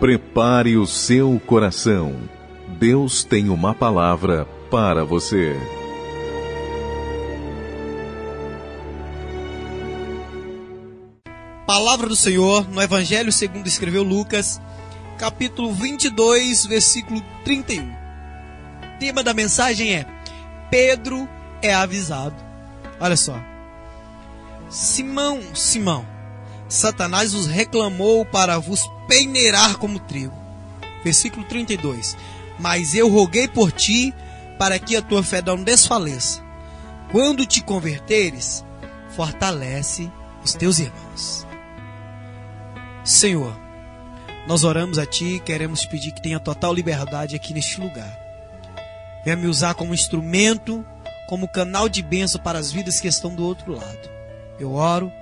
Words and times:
Prepare 0.00 0.76
o 0.76 0.86
seu 0.86 1.42
coração. 1.44 2.14
Deus 2.78 3.24
tem 3.24 3.48
uma 3.48 3.74
palavra 3.74 4.44
para 4.70 5.04
você. 5.04 5.56
Palavra 11.66 12.08
do 12.08 12.14
Senhor 12.14 12.70
no 12.70 12.80
Evangelho 12.80 13.32
segundo 13.32 13.66
escreveu 13.66 14.04
Lucas, 14.04 14.60
capítulo 15.18 15.72
22, 15.72 16.64
versículo 16.66 17.20
31. 17.44 17.82
O 17.82 18.98
tema 19.00 19.24
da 19.24 19.34
mensagem 19.34 19.96
é: 19.96 20.06
Pedro 20.70 21.28
é 21.60 21.74
avisado. 21.74 22.36
Olha 23.00 23.16
só. 23.16 23.36
Simão, 24.70 25.40
Simão, 25.54 26.06
Satanás 26.68 27.34
os 27.34 27.46
reclamou 27.46 28.24
para 28.24 28.58
vos 28.58 28.88
peneirar 29.06 29.78
como 29.78 29.98
trigo. 29.98 30.36
Versículo 31.02 31.44
32. 31.46 32.16
Mas 32.58 32.94
eu 32.94 33.08
roguei 33.08 33.48
por 33.48 33.72
ti 33.72 34.14
para 34.58 34.78
que 34.78 34.96
a 34.96 35.02
tua 35.02 35.22
fé 35.22 35.40
não 35.40 35.62
desfaleça. 35.62 36.42
Quando 37.10 37.46
te 37.46 37.62
converteres, 37.62 38.64
fortalece 39.10 40.10
os 40.44 40.52
teus 40.52 40.78
irmãos. 40.78 41.46
Senhor, 43.02 43.58
nós 44.46 44.64
oramos 44.64 44.98
a 44.98 45.06
Ti 45.06 45.36
e 45.36 45.40
queremos 45.40 45.86
pedir 45.86 46.12
que 46.12 46.22
tenha 46.22 46.38
total 46.38 46.74
liberdade 46.74 47.34
aqui 47.34 47.54
neste 47.54 47.80
lugar. 47.80 48.18
Venha 49.24 49.36
me 49.36 49.46
usar 49.46 49.74
como 49.74 49.94
instrumento, 49.94 50.84
como 51.26 51.48
canal 51.48 51.88
de 51.88 52.02
bênção 52.02 52.40
para 52.40 52.58
as 52.58 52.70
vidas 52.70 53.00
que 53.00 53.08
estão 53.08 53.34
do 53.34 53.44
outro 53.44 53.72
lado. 53.72 54.10
Eu 54.58 54.74
oro 54.74 55.12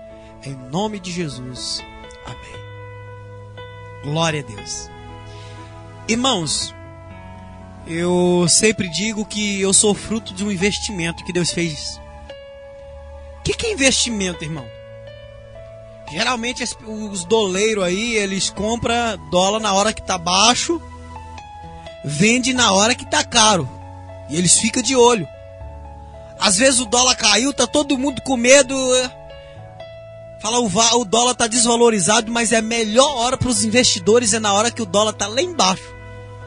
em 0.45 0.54
nome 0.70 0.98
de 0.98 1.12
Jesus. 1.12 1.82
Amém. 2.24 4.02
Glória 4.04 4.40
a 4.40 4.45
Deus. 4.45 4.90
Irmãos, 6.09 6.74
eu 7.87 8.46
sempre 8.48 8.88
digo 8.88 9.24
que 9.24 9.60
eu 9.60 9.73
sou 9.73 9.95
fruto 9.95 10.34
de 10.34 10.45
um 10.45 10.51
investimento 10.51 11.24
que 11.24 11.32
Deus 11.32 11.52
fez. 11.52 12.01
O 13.38 13.43
que, 13.43 13.54
que 13.54 13.66
é 13.66 13.73
investimento, 13.73 14.43
irmão? 14.43 14.66
Geralmente 16.10 16.62
os 16.87 17.24
doleiros 17.24 17.84
aí, 17.84 18.15
eles 18.16 18.50
compram 18.50 19.18
dólar 19.30 19.60
na 19.60 19.73
hora 19.73 19.93
que 19.93 20.02
tá 20.02 20.16
baixo, 20.16 20.80
vende 22.04 22.52
na 22.52 22.73
hora 22.73 22.95
que 22.95 23.04
tá 23.04 23.24
caro. 23.24 23.68
E 24.28 24.37
eles 24.37 24.59
ficam 24.59 24.82
de 24.82 24.95
olho. 24.95 25.26
Às 26.38 26.59
vezes 26.59 26.80
o 26.80 26.87
dólar 26.87 27.16
caiu, 27.16 27.52
tá 27.52 27.66
todo 27.66 27.98
mundo 27.98 28.21
com 28.23 28.37
medo. 28.37 28.76
Fala, 30.40 30.60
o, 30.60 31.04
dólar 31.04 31.34
tá 31.34 31.46
desvalorizado, 31.46 32.30
mas 32.30 32.52
é 32.52 32.59
a 32.59 32.62
melhor 32.62 33.16
hora 33.16 33.37
para 33.37 33.48
os 33.48 33.65
investidores 33.65 34.34
é 34.34 34.38
na 34.38 34.52
hora 34.52 34.70
que 34.70 34.82
o 34.82 34.87
dólar 34.87 35.12
tá 35.12 35.26
lá 35.26 35.40
embaixo. 35.40 35.95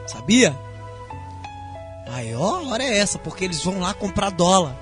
Sabia? 0.06 0.56
A 2.06 2.10
maior 2.10 2.66
hora 2.66 2.82
é 2.82 2.98
essa, 2.98 3.18
porque 3.18 3.44
eles 3.44 3.62
vão 3.62 3.80
lá 3.80 3.92
comprar 3.92 4.30
dólar 4.30 4.76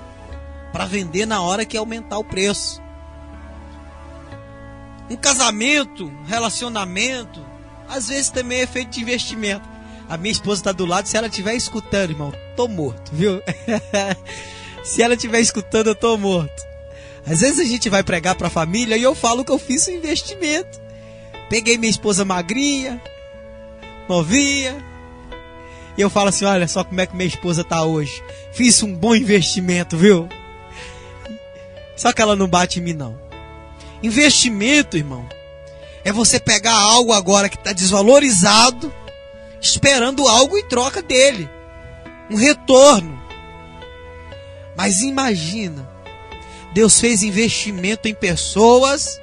para 0.71 0.85
vender 0.85 1.25
na 1.25 1.41
hora 1.41 1.65
que 1.65 1.77
aumentar 1.77 2.17
o 2.17 2.23
preço. 2.23 2.81
Um 5.09 5.15
casamento, 5.15 6.05
um 6.05 6.23
relacionamento, 6.25 7.43
às 7.87 8.09
vezes 8.09 8.29
também 8.29 8.61
é 8.61 8.67
feito 8.67 8.91
de 8.91 9.01
investimento. 9.01 9.67
A 10.07 10.17
minha 10.17 10.31
esposa 10.31 10.61
está 10.61 10.71
do 10.71 10.85
lado, 10.85 11.07
se 11.07 11.17
ela 11.17 11.27
estiver 11.27 11.55
escutando, 11.55 12.11
irmão, 12.11 12.33
tô 12.55 12.67
morto, 12.67 13.11
viu? 13.11 13.41
se 14.83 15.01
ela 15.01 15.15
estiver 15.15 15.39
escutando, 15.39 15.87
eu 15.87 15.95
tô 15.95 16.15
morto. 16.17 16.68
Às 17.29 17.41
vezes 17.41 17.59
a 17.59 17.63
gente 17.63 17.89
vai 17.89 18.01
pregar 18.01 18.35
para 18.35 18.47
a 18.47 18.51
família 18.51 18.97
e 18.97 19.03
eu 19.03 19.13
falo 19.13 19.45
que 19.45 19.51
eu 19.51 19.59
fiz 19.59 19.87
um 19.87 19.91
investimento. 19.91 20.81
Peguei 21.49 21.77
minha 21.77 21.89
esposa 21.89 22.25
magrinha, 22.25 23.01
novinha, 24.07 24.83
e 25.99 26.01
eu 26.01 26.09
falo 26.09 26.29
assim: 26.29 26.45
olha 26.45 26.67
só 26.67 26.83
como 26.83 27.01
é 27.01 27.05
que 27.05 27.15
minha 27.15 27.27
esposa 27.27 27.61
tá 27.63 27.83
hoje. 27.83 28.23
Fiz 28.53 28.81
um 28.81 28.95
bom 28.95 29.13
investimento, 29.13 29.97
viu? 29.97 30.29
Só 31.95 32.13
que 32.13 32.21
ela 32.21 32.35
não 32.35 32.47
bate 32.47 32.79
em 32.79 32.83
mim, 32.83 32.93
não. 32.93 33.19
Investimento, 34.01 34.95
irmão, 34.95 35.27
é 36.05 36.13
você 36.13 36.39
pegar 36.39 36.73
algo 36.73 37.11
agora 37.11 37.49
que 37.49 37.57
está 37.57 37.73
desvalorizado, 37.73 38.93
esperando 39.61 40.25
algo 40.25 40.57
em 40.57 40.65
troca 40.69 41.01
dele. 41.01 41.49
Um 42.31 42.35
retorno. 42.35 43.21
Mas 44.77 45.01
imagina, 45.01 45.88
Deus 46.73 46.99
fez 46.99 47.23
investimento 47.23 48.07
em 48.07 48.13
pessoas 48.13 49.19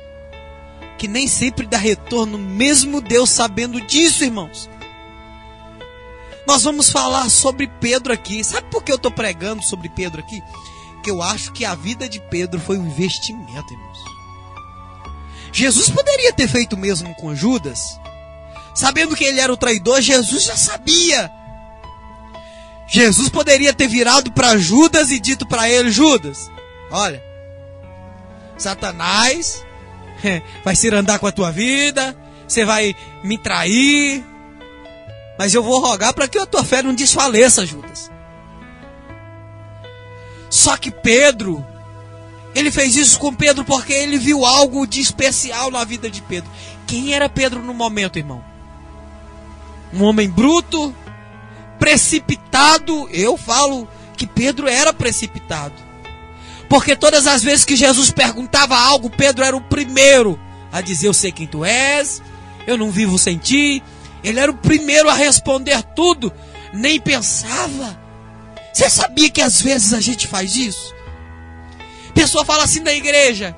que 0.98 1.06
nem 1.06 1.28
sempre 1.28 1.66
dá 1.66 1.76
retorno, 1.76 2.38
mesmo 2.38 3.00
Deus 3.00 3.30
sabendo 3.30 3.80
disso, 3.80 4.24
irmãos. 4.24 4.68
Nós 6.46 6.62
vamos 6.62 6.90
falar 6.90 7.28
sobre 7.28 7.66
Pedro 7.66 8.12
aqui. 8.12 8.42
Sabe 8.42 8.68
por 8.70 8.82
que 8.82 8.92
eu 8.92 8.96
estou 8.96 9.10
pregando 9.10 9.62
sobre 9.62 9.88
Pedro 9.88 10.20
aqui? 10.20 10.40
Que 11.02 11.10
eu 11.10 11.20
acho 11.22 11.52
que 11.52 11.64
a 11.64 11.74
vida 11.74 12.08
de 12.08 12.20
Pedro 12.20 12.60
foi 12.60 12.78
um 12.78 12.86
investimento, 12.86 13.72
irmãos. 13.72 13.98
Jesus 15.52 15.88
poderia 15.90 16.32
ter 16.32 16.48
feito 16.48 16.76
mesmo 16.76 17.14
com 17.16 17.34
Judas. 17.34 17.98
Sabendo 18.74 19.16
que 19.16 19.24
ele 19.24 19.40
era 19.40 19.52
o 19.52 19.56
traidor, 19.56 20.00
Jesus 20.00 20.44
já 20.44 20.56
sabia. 20.56 21.30
Jesus 22.86 23.28
poderia 23.28 23.72
ter 23.72 23.88
virado 23.88 24.30
para 24.32 24.56
Judas 24.58 25.10
e 25.10 25.18
dito 25.18 25.46
para 25.46 25.68
ele: 25.68 25.90
Judas, 25.90 26.50
olha, 26.90 27.22
Satanás 28.56 29.64
vai 30.64 30.76
se 30.76 30.88
andar 30.94 31.18
com 31.18 31.26
a 31.26 31.32
tua 31.32 31.50
vida, 31.50 32.16
você 32.46 32.64
vai 32.64 32.94
me 33.22 33.36
trair, 33.38 34.24
mas 35.38 35.54
eu 35.54 35.62
vou 35.62 35.80
rogar 35.80 36.14
para 36.14 36.28
que 36.28 36.38
a 36.38 36.46
tua 36.46 36.64
fé 36.64 36.82
não 36.82 36.94
desfaleça, 36.94 37.66
Judas. 37.66 38.10
Só 40.48 40.76
que 40.76 40.90
Pedro 40.90 41.64
ele 42.56 42.70
fez 42.70 42.96
isso 42.96 43.18
com 43.18 43.34
Pedro 43.34 43.66
porque 43.66 43.92
ele 43.92 44.16
viu 44.16 44.46
algo 44.46 44.86
de 44.86 44.98
especial 44.98 45.70
na 45.70 45.84
vida 45.84 46.08
de 46.08 46.22
Pedro. 46.22 46.50
Quem 46.86 47.12
era 47.12 47.28
Pedro 47.28 47.60
no 47.60 47.74
momento, 47.74 48.18
irmão? 48.18 48.42
Um 49.92 50.02
homem 50.02 50.26
bruto, 50.26 50.94
precipitado. 51.78 53.10
Eu 53.10 53.36
falo 53.36 53.86
que 54.16 54.26
Pedro 54.26 54.66
era 54.66 54.90
precipitado. 54.90 55.74
Porque 56.68 56.96
todas 56.96 57.26
as 57.26 57.42
vezes 57.42 57.64
que 57.64 57.76
Jesus 57.76 58.10
perguntava 58.10 58.76
algo, 58.76 59.10
Pedro 59.10 59.44
era 59.44 59.56
o 59.56 59.60
primeiro 59.60 60.38
a 60.72 60.80
dizer: 60.80 61.08
Eu 61.08 61.14
sei 61.14 61.32
quem 61.32 61.46
tu 61.46 61.64
és, 61.64 62.22
eu 62.66 62.76
não 62.76 62.90
vivo 62.90 63.18
sem 63.18 63.38
ti. 63.38 63.82
Ele 64.24 64.40
era 64.40 64.50
o 64.50 64.56
primeiro 64.56 65.08
a 65.08 65.14
responder 65.14 65.82
tudo, 65.94 66.32
nem 66.72 67.00
pensava. 67.00 68.00
Você 68.72 68.90
sabia 68.90 69.30
que 69.30 69.40
às 69.40 69.62
vezes 69.62 69.94
a 69.94 70.00
gente 70.00 70.26
faz 70.26 70.56
isso? 70.56 70.96
pessoa 72.16 72.46
fala 72.46 72.64
assim 72.64 72.82
da 72.82 72.94
igreja: 72.94 73.54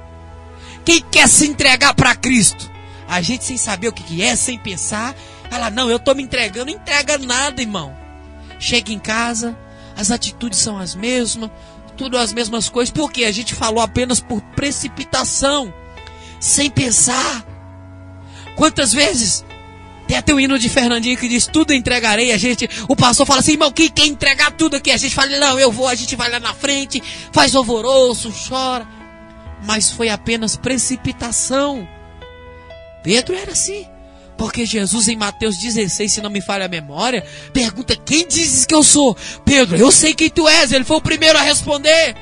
quem 0.85 1.01
quer 1.01 1.29
se 1.29 1.47
entregar 1.47 1.95
para 1.95 2.17
Cristo? 2.17 2.69
A 3.09 3.23
gente 3.23 3.45
sem 3.45 3.57
saber 3.57 3.89
o 3.89 3.93
que 3.93 4.21
é, 4.21 4.35
sem 4.35 4.59
pensar, 4.59 5.15
fala: 5.49 5.71
não, 5.71 5.89
eu 5.89 5.97
estou 5.97 6.15
me 6.15 6.23
entregando, 6.25 6.67
não 6.67 6.79
entrega 6.79 7.17
nada, 7.17 7.63
irmão. 7.63 7.97
Chega 8.59 8.93
em 8.93 8.99
casa, 8.99 9.57
as 9.97 10.11
atitudes 10.11 10.59
são 10.59 10.77
as 10.77 10.97
mesmas, 10.97 11.51
tudo 11.99 12.17
as 12.17 12.33
mesmas 12.33 12.69
coisas, 12.69 12.93
porque 12.93 13.25
a 13.25 13.33
gente 13.33 13.55
falou 13.55 13.83
apenas 13.83 14.21
por 14.21 14.41
precipitação, 14.55 15.75
sem 16.41 16.71
pensar. 16.71 17.45
Quantas 18.55 18.93
vezes 18.93 19.45
tem 20.07 20.17
até 20.17 20.33
o 20.33 20.41
hino 20.41 20.59
de 20.59 20.69
Fernandinho 20.69 21.19
que 21.19 21.29
diz: 21.29 21.47
Tudo 21.47 21.75
entregarei. 21.75 22.33
A 22.33 22.39
gente, 22.39 22.71
o 22.89 22.97
pastor 22.97 23.27
fala 23.27 23.41
assim: 23.41 23.53
Irmão, 23.53 23.73
quem 23.73 23.91
quer 23.91 24.07
entregar 24.07 24.53
tudo 24.53 24.77
aqui? 24.77 24.93
A 24.93 24.97
gente 24.97 25.15
fala: 25.15 25.37
Não, 25.39 25.59
eu 25.59 25.73
vou. 25.73 25.89
A 25.89 25.95
gente 25.95 26.15
vai 26.15 26.31
lá 26.31 26.39
na 26.39 26.55
frente, 26.55 27.03
faz 27.33 27.55
alvoroço, 27.55 28.33
chora. 28.49 28.87
Mas 29.65 29.91
foi 29.91 30.09
apenas 30.09 30.57
precipitação. 30.57 31.87
Pedro 33.03 33.35
era 33.35 33.53
assim. 33.53 33.87
Porque 34.39 34.65
Jesus 34.65 35.09
em 35.09 35.17
Mateus 35.17 35.59
16, 35.59 36.11
se 36.11 36.23
não 36.23 36.31
me 36.31 36.41
falha 36.41 36.65
a 36.65 36.69
memória, 36.69 37.27
pergunta: 37.53 37.95
Quem 37.95 38.27
dizes 38.27 38.65
que 38.65 38.75
eu 38.75 38.83
sou? 38.83 39.15
Pedro, 39.45 39.77
eu 39.77 39.93
sei 39.93 40.15
quem 40.15 40.31
tu 40.31 40.49
és. 40.49 40.73
Ele 40.73 40.85
foi 40.85 40.97
o 40.97 41.03
primeiro 41.03 41.37
a 41.37 41.43
responder. 41.43 42.17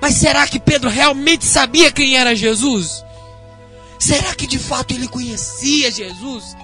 Mas 0.00 0.14
será 0.14 0.46
que 0.46 0.60
Pedro 0.60 0.90
realmente 0.90 1.44
sabia 1.44 1.90
quem 1.90 2.16
era 2.16 2.36
Jesus? 2.36 3.02
Será 3.98 4.34
que 4.34 4.46
de 4.46 4.58
fato 4.58 4.92
ele 4.92 5.08
conhecia 5.08 5.90
Jesus? 5.90 6.54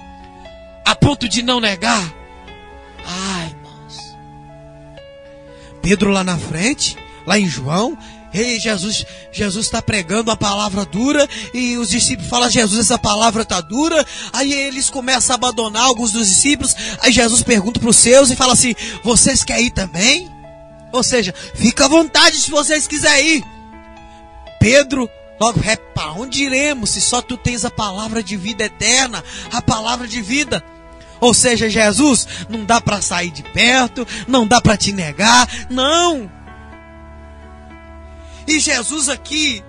a 0.85 0.95
ponto 0.95 1.27
de 1.27 1.41
não 1.41 1.59
negar. 1.59 2.13
Ai, 3.05 3.47
irmãos. 3.47 4.17
Pedro 5.81 6.11
lá 6.11 6.23
na 6.23 6.37
frente, 6.37 6.97
lá 7.25 7.39
em 7.39 7.47
João, 7.47 7.97
Ei, 8.33 8.59
Jesus, 8.59 9.05
Jesus 9.31 9.65
está 9.65 9.81
pregando 9.81 10.31
a 10.31 10.37
palavra 10.37 10.85
dura 10.85 11.27
e 11.53 11.77
os 11.77 11.89
discípulos 11.89 12.29
falam, 12.29 12.49
Jesus, 12.49 12.79
essa 12.79 12.97
palavra 12.97 13.43
está 13.43 13.59
dura. 13.59 14.05
Aí 14.31 14.53
eles 14.53 14.89
começam 14.89 15.33
a 15.33 15.35
abandonar 15.35 15.83
alguns 15.83 16.11
dos 16.13 16.27
discípulos. 16.27 16.75
Aí 17.01 17.11
Jesus 17.11 17.43
pergunta 17.43 17.79
para 17.79 17.89
os 17.89 17.97
seus 17.97 18.29
e 18.29 18.35
fala 18.35 18.53
assim: 18.53 18.73
Vocês 19.03 19.43
querem 19.43 19.67
ir 19.67 19.71
também? 19.71 20.31
Ou 20.91 21.03
seja, 21.03 21.33
fica 21.55 21.85
à 21.85 21.87
vontade 21.89 22.37
se 22.37 22.51
vocês 22.51 22.87
quiserem 22.87 23.37
ir. 23.37 23.43
Pedro 24.59 25.09
logo, 25.39 25.59
para 25.93 26.11
onde 26.13 26.43
iremos 26.43 26.91
se 26.91 27.01
só 27.01 27.21
tu 27.21 27.35
tens 27.35 27.65
a 27.65 27.71
palavra 27.71 28.21
de 28.21 28.37
vida 28.37 28.63
eterna, 28.63 29.23
a 29.51 29.61
palavra 29.61 30.07
de 30.07 30.21
vida? 30.21 30.63
Ou 31.19 31.33
seja, 31.33 31.69
Jesus, 31.69 32.27
não 32.49 32.65
dá 32.65 32.81
para 32.81 33.01
sair 33.01 33.29
de 33.29 33.43
perto, 33.43 34.07
não 34.27 34.47
dá 34.47 34.59
para 34.59 34.77
te 34.77 34.91
negar, 34.91 35.47
não. 35.69 36.40
E 38.47 38.59
Jesus 38.59 39.09
aqui, 39.09 39.63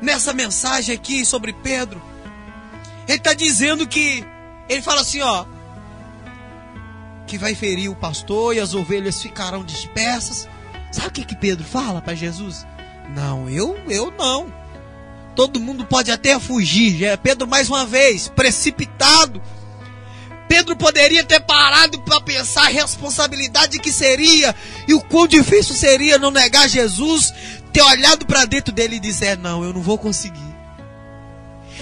nessa 0.00 0.32
mensagem 0.32 0.94
aqui 0.94 1.24
sobre 1.24 1.52
Pedro, 1.52 2.02
ele 3.08 3.18
está 3.18 3.34
dizendo 3.34 3.86
que, 3.86 4.24
ele 4.68 4.82
fala 4.82 5.00
assim, 5.00 5.20
ó, 5.20 5.44
que 7.26 7.38
vai 7.38 7.54
ferir 7.54 7.90
o 7.90 7.96
pastor 7.96 8.54
e 8.54 8.60
as 8.60 8.74
ovelhas 8.74 9.22
ficarão 9.22 9.64
dispersas. 9.64 10.48
Sabe 10.90 11.08
o 11.08 11.12
que, 11.12 11.24
que 11.24 11.36
Pedro 11.36 11.64
fala 11.64 12.02
para 12.02 12.14
Jesus? 12.14 12.66
Não, 13.14 13.48
eu, 13.48 13.78
eu 13.88 14.10
não. 14.10 14.52
Todo 15.34 15.60
mundo 15.60 15.86
pode 15.86 16.10
até 16.10 16.38
fugir. 16.38 17.04
É 17.04 17.16
Pedro 17.16 17.46
mais 17.48 17.68
uma 17.68 17.86
vez, 17.86 18.28
precipitado. 18.28 19.42
Pedro 20.46 20.76
poderia 20.76 21.24
ter 21.24 21.40
parado 21.40 21.98
para 22.02 22.20
pensar 22.20 22.66
a 22.66 22.68
responsabilidade 22.68 23.78
que 23.78 23.90
seria 23.90 24.54
e 24.86 24.92
o 24.92 25.00
quão 25.00 25.26
difícil 25.26 25.74
seria 25.74 26.18
não 26.18 26.30
negar 26.30 26.68
Jesus, 26.68 27.32
ter 27.72 27.82
olhado 27.82 28.26
para 28.26 28.44
dentro 28.44 28.72
dele 28.72 28.96
e 28.96 29.00
dizer: 29.00 29.38
Não, 29.38 29.64
eu 29.64 29.72
não 29.72 29.82
vou 29.82 29.98
conseguir. 29.98 30.52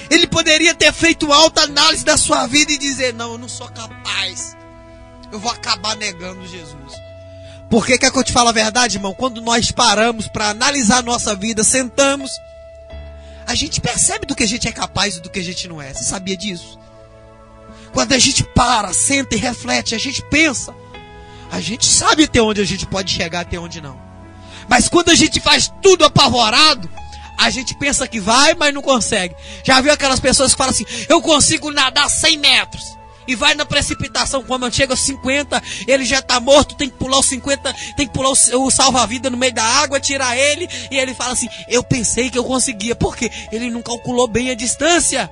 Ele 0.09 0.27
poderia 0.27 0.75
ter 0.75 0.93
feito 0.93 1.33
alta 1.33 1.63
análise 1.63 2.05
da 2.05 2.17
sua 2.17 2.47
vida 2.47 2.73
e 2.73 2.79
dizer: 2.79 3.13
Não, 3.13 3.33
eu 3.33 3.39
não 3.39 3.49
sou 3.49 3.69
capaz. 3.69 4.57
Eu 5.31 5.39
vou 5.39 5.51
acabar 5.51 5.97
negando 5.97 6.47
Jesus. 6.47 7.01
Porque 7.69 7.97
quer 7.97 8.11
que 8.11 8.19
eu 8.19 8.25
te 8.25 8.33
fale 8.33 8.49
a 8.49 8.53
verdade, 8.53 8.97
irmão? 8.97 9.15
Quando 9.15 9.41
nós 9.41 9.71
paramos 9.71 10.27
para 10.27 10.49
analisar 10.49 10.99
a 10.99 11.03
nossa 11.03 11.37
vida, 11.37 11.63
sentamos, 11.63 12.33
a 13.47 13.55
gente 13.55 13.81
percebe 13.81 14.27
do 14.27 14.35
que 14.35 14.43
a 14.43 14.49
gente 14.49 14.67
é 14.67 14.73
capaz 14.73 15.17
e 15.17 15.21
do 15.21 15.31
que 15.31 15.39
a 15.39 15.45
gente 15.45 15.69
não 15.69 15.81
é. 15.81 15.95
Você 15.95 16.03
sabia 16.03 16.37
disso? 16.37 16.79
Quando 17.93 18.13
a 18.13 18.19
gente 18.19 18.43
para, 18.43 18.93
senta 18.93 19.37
e 19.37 19.39
reflete, 19.39 19.95
a 19.95 19.99
gente 19.99 20.23
pensa, 20.29 20.75
a 21.51 21.61
gente 21.61 21.87
sabe 21.87 22.25
até 22.25 22.43
onde 22.43 22.61
a 22.61 22.65
gente 22.65 22.87
pode 22.87 23.13
chegar, 23.13 23.41
até 23.41 23.59
onde 23.59 23.81
não. 23.81 24.10
Mas 24.71 24.89
quando 24.89 25.11
a 25.11 25.15
gente 25.17 25.41
faz 25.41 25.71
tudo 25.83 26.05
apavorado, 26.05 26.89
a 27.37 27.51
gente 27.51 27.75
pensa 27.75 28.07
que 28.07 28.21
vai, 28.21 28.55
mas 28.55 28.73
não 28.73 28.81
consegue. 28.81 29.35
Já 29.65 29.81
viu 29.81 29.93
aquelas 29.93 30.21
pessoas 30.21 30.53
que 30.53 30.59
falam 30.59 30.73
assim: 30.73 30.87
eu 31.09 31.21
consigo 31.21 31.73
nadar 31.73 32.09
100 32.09 32.39
metros. 32.39 33.01
E 33.27 33.35
vai 33.35 33.55
na 33.55 33.65
precipitação, 33.65 34.43
quando 34.43 34.73
chega 34.73 34.93
aos 34.93 35.01
50, 35.01 35.63
ele 35.87 36.05
já 36.05 36.19
está 36.19 36.41
morto, 36.41 36.75
tem 36.75 36.89
que 36.89 36.97
pular 36.97 37.19
os 37.19 37.27
50, 37.27 37.73
tem 37.97 38.07
que 38.07 38.13
pular 38.13 38.31
o, 38.31 38.67
o 38.67 38.71
salva-vida 38.71 39.31
no 39.31 39.37
meio 39.37 39.53
da 39.53 39.63
água, 39.63 40.01
tirar 40.01 40.37
ele, 40.37 40.69
e 40.91 40.97
ele 40.97 41.15
fala 41.15 41.33
assim: 41.33 41.49
Eu 41.69 41.83
pensei 41.83 42.31
que 42.31 42.39
eu 42.39 42.45
conseguia, 42.45 42.95
porque 42.95 43.31
ele 43.53 43.71
não 43.71 43.83
calculou 43.83 44.27
bem 44.27 44.51
a 44.51 44.55
distância. 44.55 45.31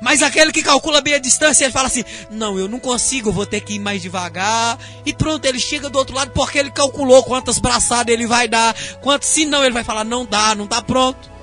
Mas 0.00 0.22
aquele 0.22 0.52
que 0.52 0.62
calcula 0.62 1.00
bem 1.00 1.14
a 1.14 1.18
distância, 1.18 1.64
ele 1.64 1.72
fala 1.72 1.88
assim: 1.88 2.04
Não, 2.30 2.58
eu 2.58 2.68
não 2.68 2.78
consigo, 2.78 3.32
vou 3.32 3.46
ter 3.46 3.60
que 3.60 3.74
ir 3.74 3.78
mais 3.78 4.02
devagar. 4.02 4.78
E 5.04 5.12
pronto, 5.12 5.44
ele 5.44 5.58
chega 5.58 5.88
do 5.90 5.98
outro 5.98 6.14
lado 6.14 6.30
porque 6.32 6.58
ele 6.58 6.70
calculou 6.70 7.22
quantas 7.22 7.58
braçadas 7.58 8.12
ele 8.12 8.26
vai 8.26 8.48
dar. 8.48 8.74
Quanto, 9.00 9.24
se 9.24 9.44
não, 9.44 9.64
ele 9.64 9.74
vai 9.74 9.84
falar: 9.84 10.04
Não 10.04 10.24
dá, 10.24 10.54
não 10.54 10.66
tá 10.66 10.80
pronto. 10.80 11.38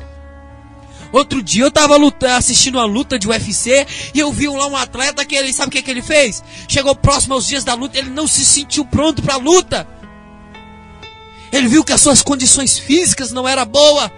Outro 1.11 1.41
dia 1.41 1.63
eu 1.63 1.71
tava 1.71 1.95
lutando, 1.95 2.33
assistindo 2.33 2.75
uma 2.75 2.85
luta 2.85 3.17
de 3.17 3.27
UFC 3.27 3.87
e 4.13 4.19
eu 4.19 4.33
vi 4.33 4.47
lá 4.47 4.67
um 4.67 4.75
atleta 4.75 5.23
que 5.23 5.35
ele, 5.35 5.53
sabe 5.53 5.69
o 5.69 5.71
que, 5.71 5.81
que 5.81 5.89
ele 5.89 6.01
fez? 6.01 6.43
Chegou 6.67 6.93
próximo 6.93 7.35
aos 7.35 7.47
dias 7.47 7.63
da 7.63 7.73
luta, 7.73 7.97
ele 7.97 8.09
não 8.09 8.27
se 8.27 8.43
sentiu 8.43 8.83
pronto 8.83 9.21
para 9.21 9.35
a 9.35 9.37
luta. 9.37 9.87
Ele 11.53 11.69
viu 11.69 11.85
que 11.85 11.93
as 11.93 12.01
suas 12.01 12.21
condições 12.21 12.77
físicas 12.77 13.31
não 13.31 13.47
eram 13.47 13.65
boas. 13.65 14.11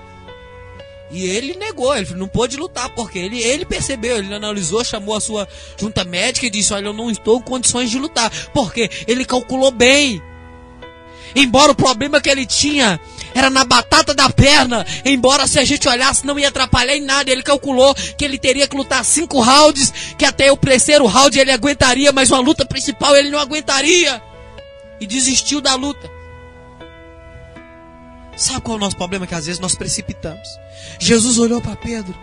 E 1.09 1.25
ele 1.25 1.55
negou, 1.55 1.95
ele 1.95 2.13
não 2.15 2.27
pôde 2.27 2.57
lutar, 2.57 2.89
porque 2.89 3.17
ele, 3.17 3.41
ele 3.41 3.65
percebeu, 3.65 4.17
ele 4.17 4.33
analisou, 4.33 4.83
chamou 4.83 5.15
a 5.15 5.21
sua 5.21 5.47
junta 5.79 6.03
médica 6.03 6.45
e 6.45 6.49
disse: 6.49 6.73
Olha, 6.73 6.87
eu 6.87 6.93
não 6.93 7.09
estou 7.09 7.39
em 7.39 7.41
condições 7.41 7.89
de 7.89 7.97
lutar. 7.97 8.29
Porque 8.53 8.89
ele 9.07 9.23
calculou 9.23 9.71
bem. 9.71 10.21
Embora 11.35 11.71
o 11.71 11.75
problema 11.75 12.19
que 12.19 12.29
ele 12.29 12.45
tinha 12.45 12.99
era 13.33 13.49
na 13.49 13.63
batata 13.63 14.13
da 14.13 14.29
perna, 14.29 14.85
embora 15.05 15.45
se 15.45 15.59
a 15.59 15.63
gente 15.63 15.87
olhasse 15.87 16.25
não 16.25 16.39
ia 16.39 16.47
atrapalhar 16.47 16.95
em 16.95 17.01
nada, 17.01 17.31
ele 17.31 17.43
calculou 17.43 17.93
que 18.17 18.25
ele 18.25 18.37
teria 18.37 18.67
que 18.67 18.75
lutar 18.75 19.05
cinco 19.05 19.39
rounds, 19.39 19.93
que 20.17 20.25
até 20.25 20.51
o 20.51 20.57
terceiro 20.57 21.05
round 21.05 21.37
ele 21.39 21.51
aguentaria, 21.51 22.11
mas 22.11 22.31
uma 22.31 22.39
luta 22.39 22.65
principal 22.65 23.15
ele 23.15 23.29
não 23.29 23.39
aguentaria. 23.39 24.21
E 24.99 25.05
desistiu 25.05 25.61
da 25.61 25.75
luta. 25.75 26.16
Sabe 28.37 28.61
qual 28.61 28.75
é 28.75 28.77
o 28.77 28.81
nosso 28.81 28.95
problema? 28.95 29.25
Que 29.25 29.33
às 29.33 29.47
vezes 29.47 29.59
nós 29.59 29.73
precipitamos. 29.73 30.47
Jesus 30.99 31.39
olhou 31.39 31.59
para 31.59 31.75
Pedro 31.75 32.15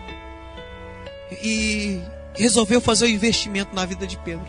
e 1.43 2.01
resolveu 2.33 2.79
fazer 2.79 3.05
o 3.05 3.07
um 3.09 3.11
investimento 3.11 3.75
na 3.75 3.85
vida 3.85 4.07
de 4.07 4.17
Pedro. 4.17 4.47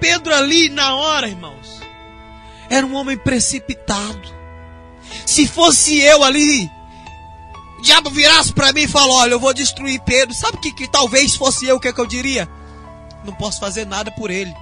Pedro 0.00 0.34
ali 0.34 0.70
na 0.70 0.96
hora, 0.96 1.28
irmãos, 1.28 1.80
era 2.70 2.86
um 2.86 2.94
homem 2.94 3.16
precipitado. 3.16 4.34
Se 5.26 5.46
fosse 5.46 6.00
eu 6.00 6.24
ali, 6.24 6.70
o 7.78 7.82
diabo 7.82 8.08
virasse 8.08 8.52
para 8.52 8.72
mim 8.72 8.82
e 8.82 8.88
falou: 8.88 9.16
Olha, 9.18 9.32
eu 9.32 9.40
vou 9.40 9.52
destruir 9.52 10.00
Pedro. 10.00 10.34
Sabe 10.34 10.58
que, 10.58 10.72
que 10.72 10.88
talvez 10.88 11.36
fosse 11.36 11.66
eu, 11.66 11.76
o 11.76 11.80
que, 11.80 11.88
é 11.88 11.92
que 11.92 12.00
eu 12.00 12.06
diria? 12.06 12.48
Não 13.22 13.34
posso 13.34 13.60
fazer 13.60 13.86
nada 13.86 14.10
por 14.10 14.30
ele. 14.30 14.54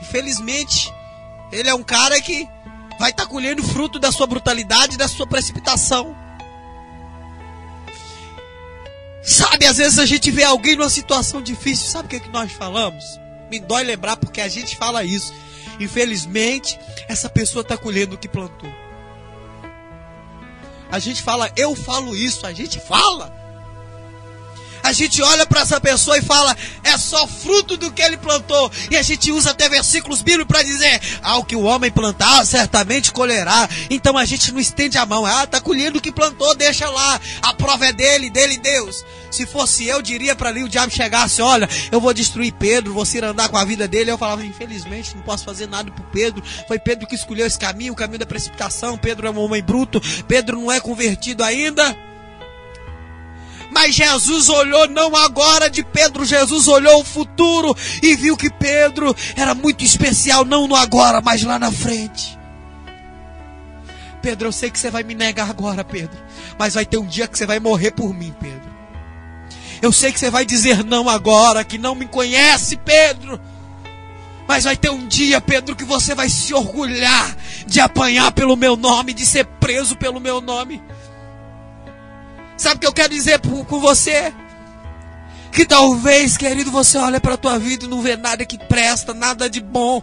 Infelizmente, 0.00 0.92
ele 1.52 1.68
é 1.68 1.74
um 1.74 1.82
cara 1.82 2.20
que 2.20 2.48
vai 2.98 3.10
estar 3.10 3.24
tá 3.24 3.28
colhendo 3.28 3.62
fruto 3.62 3.98
da 3.98 4.12
sua 4.12 4.26
brutalidade, 4.26 4.96
da 4.96 5.08
sua 5.08 5.26
precipitação. 5.26 6.16
Sabe, 9.22 9.66
às 9.66 9.78
vezes 9.78 9.98
a 9.98 10.04
gente 10.04 10.30
vê 10.30 10.44
alguém 10.44 10.76
numa 10.76 10.90
situação 10.90 11.40
difícil, 11.40 11.90
sabe 11.90 12.06
o 12.06 12.08
que, 12.10 12.16
é 12.16 12.20
que 12.20 12.28
nós 12.28 12.52
falamos? 12.52 13.18
Me 13.50 13.58
dói 13.58 13.82
lembrar 13.82 14.16
porque 14.16 14.40
a 14.40 14.48
gente 14.48 14.76
fala 14.76 15.02
isso. 15.02 15.32
Infelizmente, 15.80 16.78
essa 17.08 17.28
pessoa 17.28 17.62
está 17.62 17.76
colhendo 17.76 18.14
o 18.14 18.18
que 18.18 18.28
plantou. 18.28 18.70
A 20.90 20.98
gente 20.98 21.22
fala, 21.22 21.50
eu 21.56 21.74
falo 21.74 22.14
isso, 22.14 22.46
a 22.46 22.52
gente 22.52 22.78
fala 22.78 23.43
a 24.84 24.92
gente 24.92 25.22
olha 25.22 25.46
para 25.46 25.62
essa 25.62 25.80
pessoa 25.80 26.18
e 26.18 26.22
fala, 26.22 26.54
é 26.82 26.98
só 26.98 27.26
fruto 27.26 27.74
do 27.74 27.90
que 27.90 28.02
ele 28.02 28.18
plantou. 28.18 28.70
E 28.90 28.96
a 28.98 29.02
gente 29.02 29.32
usa 29.32 29.50
até 29.50 29.66
versículos 29.66 30.20
bíblicos 30.20 30.54
para 30.54 30.62
dizer, 30.62 31.00
ao 31.22 31.42
que 31.42 31.56
o 31.56 31.62
homem 31.62 31.90
plantar, 31.90 32.44
certamente 32.44 33.10
colherá. 33.10 33.66
Então 33.88 34.18
a 34.18 34.26
gente 34.26 34.52
não 34.52 34.60
estende 34.60 34.98
a 34.98 35.06
mão, 35.06 35.24
ah, 35.24 35.46
tá 35.46 35.58
colhendo 35.58 35.98
o 35.98 36.02
que 36.02 36.12
plantou, 36.12 36.54
deixa 36.54 36.88
lá. 36.90 37.18
A 37.40 37.54
prova 37.54 37.86
é 37.86 37.92
dele, 37.94 38.28
dele 38.28 38.58
Deus. 38.58 39.02
Se 39.30 39.46
fosse 39.46 39.86
eu, 39.86 40.02
diria 40.02 40.36
para 40.36 40.50
ali 40.50 40.62
o 40.62 40.68
diabo 40.68 40.92
chegasse, 40.92 41.40
olha, 41.40 41.66
eu 41.90 41.98
vou 41.98 42.12
destruir 42.12 42.52
Pedro, 42.52 42.92
você 42.92 43.24
andar 43.24 43.48
com 43.48 43.56
a 43.56 43.64
vida 43.64 43.88
dele. 43.88 44.10
Eu 44.10 44.18
falava, 44.18 44.44
infelizmente, 44.44 45.16
não 45.16 45.22
posso 45.22 45.46
fazer 45.46 45.66
nada 45.66 45.90
pro 45.90 46.04
Pedro. 46.12 46.42
Foi 46.68 46.78
Pedro 46.78 47.06
que 47.06 47.14
escolheu 47.14 47.46
esse 47.46 47.58
caminho, 47.58 47.94
o 47.94 47.96
caminho 47.96 48.18
da 48.18 48.26
precipitação. 48.26 48.98
Pedro 48.98 49.26
é 49.26 49.30
um 49.30 49.38
homem 49.38 49.62
bruto, 49.62 49.98
Pedro 50.28 50.60
não 50.60 50.70
é 50.70 50.78
convertido 50.78 51.42
ainda. 51.42 51.96
Mas 53.74 53.96
Jesus 53.96 54.48
olhou 54.48 54.88
não 54.88 55.16
agora 55.16 55.68
de 55.68 55.82
Pedro, 55.82 56.24
Jesus 56.24 56.68
olhou 56.68 57.00
o 57.00 57.04
futuro 57.04 57.76
e 58.00 58.14
viu 58.14 58.36
que 58.36 58.48
Pedro 58.48 59.14
era 59.34 59.52
muito 59.52 59.84
especial, 59.84 60.44
não 60.44 60.68
no 60.68 60.76
agora, 60.76 61.20
mas 61.20 61.42
lá 61.42 61.58
na 61.58 61.72
frente. 61.72 62.38
Pedro, 64.22 64.48
eu 64.48 64.52
sei 64.52 64.70
que 64.70 64.78
você 64.78 64.90
vai 64.90 65.02
me 65.02 65.14
negar 65.14 65.50
agora, 65.50 65.82
Pedro, 65.82 66.16
mas 66.56 66.74
vai 66.74 66.86
ter 66.86 66.98
um 66.98 67.04
dia 67.04 67.26
que 67.26 67.36
você 67.36 67.46
vai 67.46 67.58
morrer 67.58 67.90
por 67.90 68.14
mim, 68.14 68.32
Pedro. 68.40 68.72
Eu 69.82 69.92
sei 69.92 70.12
que 70.12 70.20
você 70.20 70.30
vai 70.30 70.46
dizer 70.46 70.84
não 70.84 71.08
agora, 71.08 71.64
que 71.64 71.76
não 71.76 71.96
me 71.96 72.06
conhece, 72.06 72.76
Pedro. 72.76 73.40
Mas 74.46 74.64
vai 74.64 74.76
ter 74.76 74.90
um 74.90 75.06
dia, 75.06 75.40
Pedro, 75.40 75.74
que 75.74 75.84
você 75.84 76.14
vai 76.14 76.28
se 76.28 76.54
orgulhar 76.54 77.36
de 77.66 77.80
apanhar 77.80 78.30
pelo 78.32 78.56
meu 78.56 78.76
nome, 78.76 79.12
de 79.12 79.26
ser 79.26 79.44
preso 79.44 79.96
pelo 79.96 80.20
meu 80.20 80.40
nome. 80.40 80.80
Sabe 82.64 82.76
o 82.76 82.80
que 82.80 82.86
eu 82.86 82.94
quero 82.94 83.12
dizer 83.12 83.38
com 83.40 83.78
você? 83.78 84.32
Que 85.52 85.66
talvez, 85.66 86.38
querido, 86.38 86.70
você 86.70 86.96
olha 86.96 87.20
para 87.20 87.34
a 87.34 87.36
tua 87.36 87.58
vida 87.58 87.84
e 87.84 87.88
não 87.88 88.00
vê 88.00 88.16
nada 88.16 88.42
que 88.46 88.56
presta, 88.56 89.12
nada 89.12 89.50
de 89.50 89.60
bom. 89.60 90.02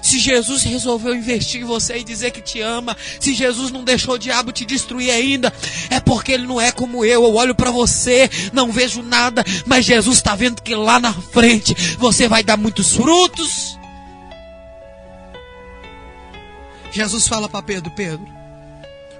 Se 0.00 0.20
Jesus 0.20 0.62
resolveu 0.62 1.12
investir 1.12 1.60
em 1.60 1.64
você 1.64 1.98
e 1.98 2.04
dizer 2.04 2.30
que 2.30 2.40
te 2.40 2.60
ama, 2.60 2.96
se 3.18 3.34
Jesus 3.34 3.72
não 3.72 3.82
deixou 3.82 4.14
o 4.14 4.18
diabo 4.18 4.52
te 4.52 4.64
destruir 4.64 5.10
ainda, 5.10 5.52
é 5.90 5.98
porque 5.98 6.30
ele 6.30 6.46
não 6.46 6.60
é 6.60 6.70
como 6.70 7.04
eu. 7.04 7.24
Eu 7.24 7.34
olho 7.34 7.52
para 7.56 7.72
você, 7.72 8.30
não 8.52 8.70
vejo 8.70 9.02
nada, 9.02 9.44
mas 9.66 9.84
Jesus 9.84 10.18
está 10.18 10.36
vendo 10.36 10.62
que 10.62 10.76
lá 10.76 11.00
na 11.00 11.12
frente 11.12 11.74
você 11.98 12.28
vai 12.28 12.44
dar 12.44 12.56
muitos 12.56 12.94
frutos. 12.94 13.76
Jesus 16.92 17.26
fala 17.26 17.48
para 17.48 17.60
Pedro: 17.60 17.90
Pedro, 17.90 18.28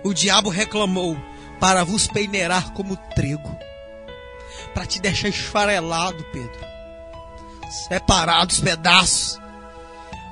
o 0.05 0.15
diabo 0.15 0.49
reclamou 0.49 1.19
para 1.65 1.83
vos 1.83 2.07
peneirar 2.07 2.75
como 2.75 2.95
trigo, 2.95 3.59
para 4.75 4.85
te 4.85 5.01
deixar 5.01 5.31
esfarelado, 5.31 6.23
Pedro, 6.25 6.61
separados 7.89 8.61
pedaços. 8.61 9.41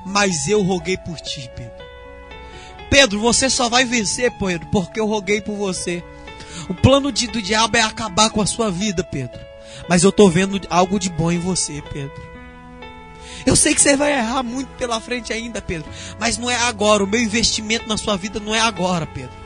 Mas 0.05 0.47
eu 0.47 0.61
roguei 0.61 0.99
por 0.99 1.19
ti, 1.19 1.51
Pedro. 1.57 1.73
Pedro, 2.91 3.19
você 3.19 3.49
só 3.49 3.71
vai 3.71 3.83
vencer, 3.83 4.31
Pedro, 4.33 4.69
porque 4.71 5.01
eu 5.01 5.07
roguei 5.07 5.41
por 5.41 5.57
você. 5.57 6.05
O 6.69 6.75
plano 6.75 7.11
de, 7.11 7.27
do 7.29 7.41
diabo 7.41 7.79
é 7.79 7.81
acabar 7.81 8.29
com 8.29 8.43
a 8.43 8.47
sua 8.47 8.71
vida, 8.71 9.03
Pedro. 9.03 9.41
Mas 9.89 10.03
eu 10.03 10.11
estou 10.11 10.29
vendo 10.29 10.61
algo 10.69 11.01
de 11.01 11.09
bom 11.09 11.33
em 11.33 11.39
você, 11.39 11.83
Pedro. 11.95 12.31
Eu 13.47 13.57
sei 13.57 13.75
que 13.75 13.81
você 13.81 13.97
vai 13.97 14.13
errar 14.13 14.43
muito 14.43 14.69
pela 14.77 15.01
frente 15.01 15.33
ainda, 15.33 15.63
Pedro. 15.63 15.89
Mas 16.21 16.37
não 16.37 16.51
é 16.51 16.57
agora. 16.57 17.03
O 17.03 17.07
meu 17.07 17.23
investimento 17.23 17.89
na 17.89 17.97
sua 17.97 18.19
vida 18.19 18.39
não 18.39 18.55
é 18.55 18.61
agora, 18.61 19.07
Pedro. 19.07 19.42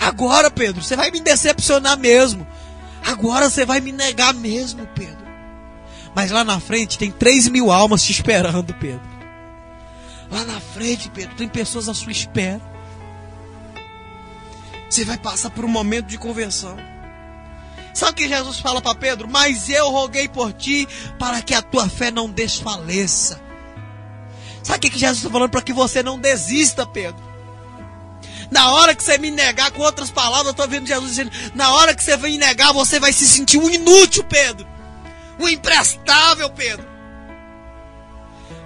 Agora, 0.00 0.50
Pedro, 0.50 0.82
você 0.82 0.96
vai 0.96 1.10
me 1.10 1.20
decepcionar 1.20 1.98
mesmo. 1.98 2.46
Agora 3.04 3.48
você 3.48 3.64
vai 3.64 3.80
me 3.80 3.92
negar 3.92 4.34
mesmo, 4.34 4.86
Pedro. 4.88 5.26
Mas 6.14 6.30
lá 6.30 6.44
na 6.44 6.60
frente 6.60 6.98
tem 6.98 7.10
3 7.10 7.48
mil 7.48 7.70
almas 7.70 8.02
te 8.02 8.12
esperando, 8.12 8.74
Pedro. 8.74 9.00
Lá 10.30 10.44
na 10.44 10.60
frente, 10.60 11.10
Pedro, 11.10 11.34
tem 11.36 11.48
pessoas 11.48 11.88
à 11.88 11.94
sua 11.94 12.12
espera. 12.12 12.60
Você 14.88 15.04
vai 15.04 15.18
passar 15.18 15.50
por 15.50 15.64
um 15.64 15.68
momento 15.68 16.06
de 16.06 16.18
conversão. 16.18 16.76
Sabe 17.94 18.12
o 18.12 18.14
que 18.14 18.28
Jesus 18.28 18.60
fala 18.60 18.80
para 18.80 18.94
Pedro? 18.94 19.28
Mas 19.28 19.68
eu 19.68 19.90
roguei 19.90 20.28
por 20.28 20.52
ti 20.52 20.86
para 21.18 21.42
que 21.42 21.54
a 21.54 21.62
tua 21.62 21.88
fé 21.88 22.10
não 22.10 22.30
desfaleça. 22.30 23.40
Sabe 24.62 24.86
o 24.86 24.90
que 24.90 24.98
Jesus 24.98 25.18
está 25.18 25.30
falando? 25.30 25.50
Para 25.50 25.62
que 25.62 25.72
você 25.72 26.02
não 26.02 26.18
desista, 26.18 26.86
Pedro. 26.86 27.27
Na 28.50 28.72
hora 28.72 28.94
que 28.94 29.02
você 29.02 29.18
me 29.18 29.30
negar, 29.30 29.70
com 29.72 29.82
outras 29.82 30.10
palavras, 30.10 30.46
eu 30.46 30.50
estou 30.52 30.68
vendo 30.68 30.86
Jesus 30.86 31.10
dizendo: 31.10 31.30
na 31.54 31.72
hora 31.74 31.94
que 31.94 32.02
você 32.02 32.16
me 32.16 32.38
negar, 32.38 32.72
você 32.72 32.98
vai 32.98 33.12
se 33.12 33.28
sentir 33.28 33.58
um 33.58 33.70
inútil, 33.70 34.24
Pedro. 34.24 34.66
Um 35.38 35.48
imprestável, 35.48 36.48
Pedro. 36.50 36.86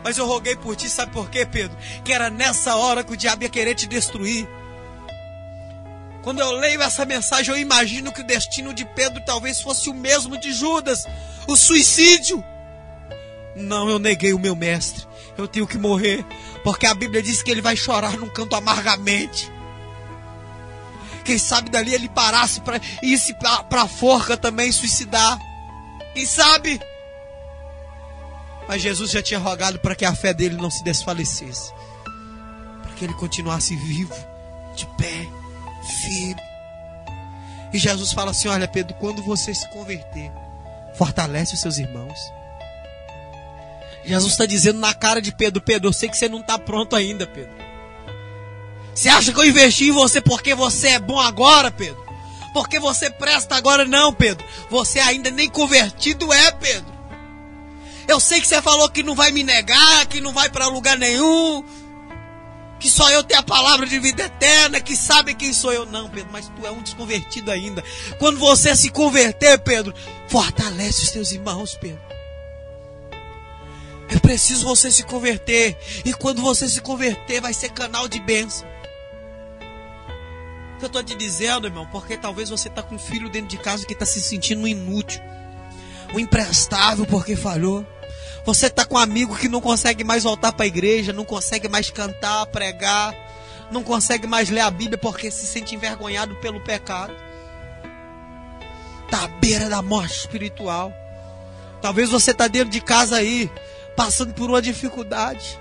Mas 0.05 0.19
eu 0.19 0.27
roguei 0.27 0.57
por 0.57 0.75
ti, 0.75 0.89
sabe 0.89 1.12
por 1.12 1.31
quê, 1.31 1.47
Pedro? 1.47 1.77
Que 2.05 2.12
era 2.12 2.31
nessa 2.31 2.75
hora 2.77 3.05
que 3.05 3.12
o 3.12 3.17
diabo 3.17 3.45
ia 3.45 3.49
querer 3.49 3.75
te 3.75 3.87
destruir. 3.87 4.49
Quando 6.23 6.41
eu 6.41 6.53
leio 6.53 6.81
essa 6.83 7.05
mensagem, 7.05 7.53
eu 7.53 7.61
imagino 7.61 8.12
que 8.12 8.21
o 8.21 8.27
destino 8.27 8.73
de 8.73 8.85
Pedro 8.85 9.23
talvez 9.25 9.61
fosse 9.61 9.91
o 9.91 9.95
mesmo 9.95 10.39
de 10.39 10.53
Judas 10.53 11.05
o 11.47 11.57
suicídio. 11.57 12.43
Não, 13.57 13.89
eu 13.89 13.99
neguei 13.99 14.33
o 14.33 14.39
meu 14.39 14.55
mestre. 14.55 15.07
Eu 15.37 15.49
tenho 15.49 15.67
que 15.67 15.79
morrer, 15.79 16.25
porque 16.62 16.87
a 16.87 16.95
Bíblia 16.95 17.23
diz 17.23 17.43
que 17.43 17.51
ele 17.51 17.61
vai 17.61 17.77
chorar 17.77 18.17
num 18.17 18.29
canto 18.29 18.55
amargamente. 18.55 19.51
Quem 21.23 21.38
sabe 21.38 21.71
dali 21.71 21.95
ele 21.95 22.09
parasse 22.09 22.61
para 22.61 22.81
ir 23.02 23.19
para 23.69 23.83
a 23.83 23.88
forca 23.88 24.37
também 24.37 24.71
suicidar. 24.73 25.38
Quem 26.14 26.26
sabe? 26.26 26.81
Mas 28.69 28.83
Jesus 28.83 29.11
já 29.11 29.23
tinha 29.23 29.41
rogado 29.41 29.79
para 29.79 29.95
que 29.95 30.05
a 30.05 30.14
fé 30.14 30.33
dele 30.33 30.57
não 30.57 30.71
se 30.71 30.85
desfalecesse, 30.85 31.73
para 32.83 32.93
que 32.97 33.05
ele 33.05 33.14
continuasse 33.14 33.75
vivo, 33.76 34.14
de 34.75 34.87
pé 34.99 35.26
firme. 36.11 36.41
E 37.73 37.79
Jesus 37.79 38.12
fala 38.12 38.31
assim: 38.31 38.49
Olha, 38.49 38.69
Pedro, 38.69 38.95
quando 38.95 39.23
você 39.23 39.55
se 39.55 39.69
converter, 39.71 40.31
fortalece 40.95 41.55
os 41.55 41.61
seus 41.61 41.79
irmãos. 41.79 42.19
Jesus 44.05 44.33
está 44.33 44.47
dizendo 44.47 44.79
na 44.79 44.93
cara 44.95 45.23
de 45.23 45.33
Pedro: 45.33 45.62
Pedro, 45.62 45.88
eu 45.88 45.93
sei 45.93 46.09
que 46.09 46.17
você 46.17 46.29
não 46.29 46.41
está 46.41 46.59
pronto 46.59 46.95
ainda, 46.95 47.26
Pedro. 47.26 47.62
Você 48.94 49.08
acha 49.08 49.32
que 49.32 49.40
eu 49.40 49.44
investi 49.44 49.88
em 49.88 49.92
você 49.92 50.20
porque 50.20 50.54
você 50.54 50.88
é 50.88 50.99
bom 50.99 51.18
agora, 51.18 51.70
Pedro? 51.70 52.02
Porque 52.52 52.78
você 52.78 53.11
presta 53.11 53.56
agora? 53.56 53.84
Não, 53.84 54.12
Pedro. 54.12 54.46
Você 54.70 55.00
ainda 55.00 55.30
nem 55.30 55.49
convertido 55.49 56.32
é, 56.32 56.52
Pedro. 56.52 56.92
Eu 58.06 58.20
sei 58.20 58.40
que 58.40 58.46
você 58.46 58.61
falou 58.61 58.90
que 58.90 59.02
não 59.02 59.14
vai 59.14 59.30
me 59.30 59.42
negar, 59.42 60.06
que 60.06 60.20
não 60.20 60.32
vai 60.32 60.50
para 60.50 60.66
lugar 60.66 60.99
nenhum, 60.99 61.64
que 62.78 62.90
só 62.90 63.08
eu 63.11 63.22
tenho 63.22 63.40
a 63.40 63.44
palavra 63.44 63.87
de 63.87 63.99
vida 63.99 64.25
eterna, 64.25 64.80
que 64.80 64.96
sabe 64.96 65.34
quem 65.34 65.52
sou 65.52 65.72
eu. 65.72 65.87
Não, 65.87 66.11
Pedro, 66.11 66.30
mas 66.32 66.49
tu 66.49 66.66
é 66.66 66.70
um 66.70 66.82
desconvertido 66.82 67.50
ainda. 67.50 67.82
Quando 68.18 68.38
você 68.38 68.75
se 68.75 68.90
converter, 68.90 69.58
Pedro, 69.61 69.94
fortalece 70.28 71.04
os 71.04 71.11
teus 71.11 71.30
irmãos, 71.32 71.78
Pedro. 71.80 72.00
É 74.08 74.18
preciso 74.18 74.66
você 74.66 74.90
se 74.90 75.04
converter. 75.04 75.78
E 76.04 76.12
quando 76.12 76.42
você 76.42 76.68
se 76.68 76.80
converter, 76.80 77.40
vai 77.40 77.54
ser 77.54 77.70
canal 77.70 78.08
de 78.08 78.20
bênção. 78.20 78.68
O 80.83 80.85
que 80.85 80.87
eu 80.97 81.01
estou 81.01 81.05
te 81.05 81.15
dizendo, 81.15 81.69
irmão, 81.69 81.87
porque 81.87 82.17
talvez 82.17 82.51
você 82.51 82.67
está 82.67 82.83
com 82.83 82.97
um 82.97 82.99
filho 82.99 83.31
dentro 83.31 83.47
de 83.47 83.57
casa 83.57 83.87
que 83.87 83.93
está 83.93 84.05
se 84.05 84.21
sentindo 84.21 84.67
inútil, 84.67 85.23
um 86.12 86.19
imprestável 86.19 87.07
porque 87.07 87.37
falhou. 87.37 87.87
Você 88.45 88.67
está 88.67 88.85
com 88.85 88.97
um 88.97 88.99
amigo 88.99 89.37
que 89.37 89.49
não 89.49 89.61
consegue 89.61 90.03
mais 90.03 90.25
voltar 90.25 90.51
para 90.51 90.65
a 90.65 90.67
igreja, 90.67 91.12
não 91.12 91.25
consegue 91.25 91.69
mais 91.69 91.89
cantar, 91.89 92.47
pregar, 92.47 93.15
não 93.71 93.85
consegue 93.85 94.27
mais 94.27 94.51
ler 94.51 94.62
a 94.62 94.71
Bíblia 94.73 94.99
porque 94.99 95.31
se 95.31 95.47
sente 95.47 95.73
envergonhado 95.73 96.35
pelo 96.41 96.61
pecado. 96.61 97.15
Está 99.05 99.27
à 99.27 99.29
beira 99.29 99.69
da 99.69 99.83
morte 99.83 100.17
espiritual. 100.17 100.93
Talvez 101.81 102.11
você 102.11 102.33
está 102.33 102.49
dentro 102.49 102.71
de 102.71 102.81
casa 102.81 103.19
aí, 103.19 103.49
passando 103.95 104.35
por 104.35 104.51
uma 104.51 104.61
dificuldade, 104.61 105.61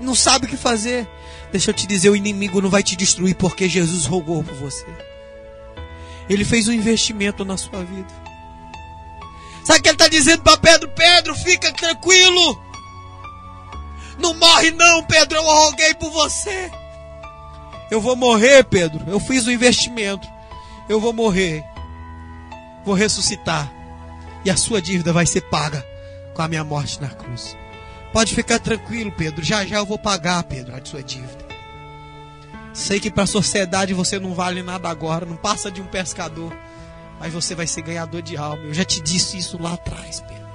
não 0.00 0.14
sabe 0.14 0.46
o 0.46 0.48
que 0.48 0.56
fazer. 0.56 1.08
Deixa 1.50 1.70
eu 1.70 1.74
te 1.74 1.86
dizer, 1.86 2.10
o 2.10 2.16
inimigo 2.16 2.60
não 2.60 2.70
vai 2.70 2.82
te 2.82 2.94
destruir 2.96 3.34
porque 3.34 3.68
Jesus 3.68 4.04
rogou 4.04 4.42
por 4.44 4.54
você. 4.54 4.86
Ele 6.28 6.44
fez 6.44 6.68
um 6.68 6.72
investimento 6.72 7.44
na 7.44 7.56
sua 7.56 7.84
vida. 7.84 8.12
Sabe 9.64 9.80
o 9.80 9.82
que 9.82 9.88
ele 9.88 9.94
está 9.94 10.08
dizendo 10.08 10.42
para 10.42 10.56
Pedro? 10.56 10.88
Pedro, 10.90 11.34
fica 11.34 11.72
tranquilo. 11.72 12.62
Não 14.18 14.34
morre 14.34 14.70
não, 14.70 15.04
Pedro. 15.04 15.36
Eu 15.36 15.42
roguei 15.42 15.94
por 15.94 16.10
você. 16.10 16.70
Eu 17.90 18.00
vou 18.00 18.16
morrer, 18.16 18.64
Pedro. 18.64 19.04
Eu 19.06 19.18
fiz 19.20 19.46
o 19.46 19.50
um 19.50 19.52
investimento. 19.52 20.28
Eu 20.88 21.00
vou 21.00 21.12
morrer. 21.12 21.64
Vou 22.84 22.94
ressuscitar. 22.94 23.70
E 24.44 24.50
a 24.50 24.56
sua 24.56 24.80
dívida 24.80 25.12
vai 25.12 25.26
ser 25.26 25.42
paga 25.42 25.84
com 26.34 26.42
a 26.42 26.48
minha 26.48 26.64
morte 26.64 27.00
na 27.00 27.08
cruz. 27.08 27.56
Pode 28.12 28.34
ficar 28.34 28.58
tranquilo, 28.58 29.12
Pedro. 29.12 29.44
Já 29.44 29.64
já 29.64 29.76
eu 29.76 29.86
vou 29.86 29.98
pagar, 29.98 30.42
Pedro, 30.44 30.74
a 30.74 30.84
sua 30.84 31.02
dívida. 31.02 31.46
Sei 32.72 33.00
que 33.00 33.10
para 33.10 33.24
a 33.24 33.26
sociedade 33.26 33.92
você 33.94 34.18
não 34.18 34.34
vale 34.34 34.62
nada 34.62 34.88
agora. 34.88 35.26
Não 35.26 35.36
passa 35.36 35.70
de 35.70 35.80
um 35.80 35.86
pescador 35.86 36.52
mas 37.20 37.32
você 37.32 37.54
vai 37.54 37.66
ser 37.66 37.82
ganhador 37.82 38.22
de 38.22 38.36
alma. 38.36 38.62
Eu 38.64 38.74
já 38.74 38.84
te 38.84 39.00
disse 39.00 39.36
isso 39.36 39.60
lá 39.60 39.74
atrás, 39.74 40.20
Pedro. 40.20 40.48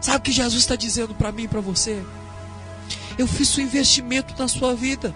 Sabe 0.00 0.18
o 0.18 0.22
que 0.22 0.32
Jesus 0.32 0.62
está 0.62 0.76
dizendo 0.76 1.14
para 1.14 1.32
mim 1.32 1.44
e 1.44 1.48
para 1.48 1.60
você? 1.60 2.04
Eu 3.16 3.26
fiz 3.26 3.56
um 3.56 3.62
investimento 3.62 4.34
na 4.38 4.48
sua 4.48 4.74
vida. 4.74 5.14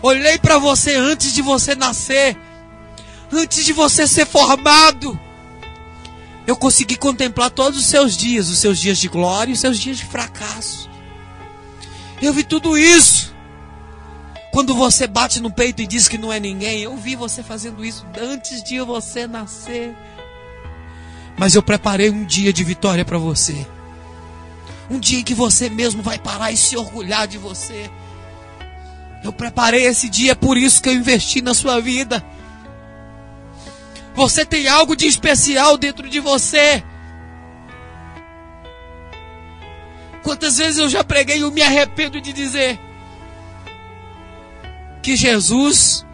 Olhei 0.00 0.38
para 0.38 0.58
você 0.58 0.94
antes 0.94 1.32
de 1.32 1.42
você 1.42 1.74
nascer, 1.74 2.36
antes 3.32 3.64
de 3.64 3.72
você 3.72 4.06
ser 4.06 4.26
formado. 4.26 5.18
Eu 6.48 6.56
consegui 6.56 6.96
contemplar 6.96 7.50
todos 7.50 7.78
os 7.78 7.84
seus 7.84 8.16
dias, 8.16 8.48
os 8.48 8.58
seus 8.58 8.78
dias 8.78 8.96
de 8.96 9.06
glória 9.06 9.50
e 9.50 9.52
os 9.52 9.60
seus 9.60 9.78
dias 9.78 9.98
de 9.98 10.06
fracasso. 10.06 10.88
Eu 12.22 12.32
vi 12.32 12.42
tudo 12.42 12.78
isso. 12.78 13.34
Quando 14.50 14.74
você 14.74 15.06
bate 15.06 15.42
no 15.42 15.50
peito 15.50 15.82
e 15.82 15.86
diz 15.86 16.08
que 16.08 16.16
não 16.16 16.32
é 16.32 16.40
ninguém, 16.40 16.80
eu 16.80 16.96
vi 16.96 17.14
você 17.14 17.42
fazendo 17.42 17.84
isso 17.84 18.06
antes 18.18 18.62
de 18.62 18.80
você 18.80 19.26
nascer. 19.26 19.94
Mas 21.36 21.54
eu 21.54 21.62
preparei 21.62 22.08
um 22.08 22.24
dia 22.24 22.50
de 22.50 22.64
vitória 22.64 23.04
para 23.04 23.18
você. 23.18 23.66
Um 24.88 24.98
dia 24.98 25.20
em 25.20 25.24
que 25.24 25.34
você 25.34 25.68
mesmo 25.68 26.02
vai 26.02 26.18
parar 26.18 26.50
e 26.50 26.56
se 26.56 26.78
orgulhar 26.78 27.28
de 27.28 27.36
você. 27.36 27.90
Eu 29.22 29.34
preparei 29.34 29.84
esse 29.84 30.08
dia, 30.08 30.32
é 30.32 30.34
por 30.34 30.56
isso 30.56 30.80
que 30.80 30.88
eu 30.88 30.94
investi 30.94 31.42
na 31.42 31.52
sua 31.52 31.78
vida. 31.78 32.24
Você 34.18 34.44
tem 34.44 34.66
algo 34.66 34.96
de 34.96 35.06
especial 35.06 35.78
dentro 35.78 36.10
de 36.10 36.18
você. 36.18 36.82
Quantas 40.24 40.58
vezes 40.58 40.80
eu 40.80 40.88
já 40.88 41.04
preguei 41.04 41.36
e 41.36 41.42
eu 41.42 41.52
me 41.52 41.62
arrependo 41.62 42.20
de 42.20 42.32
dizer 42.32 42.80
que 45.00 45.14
Jesus 45.14 46.04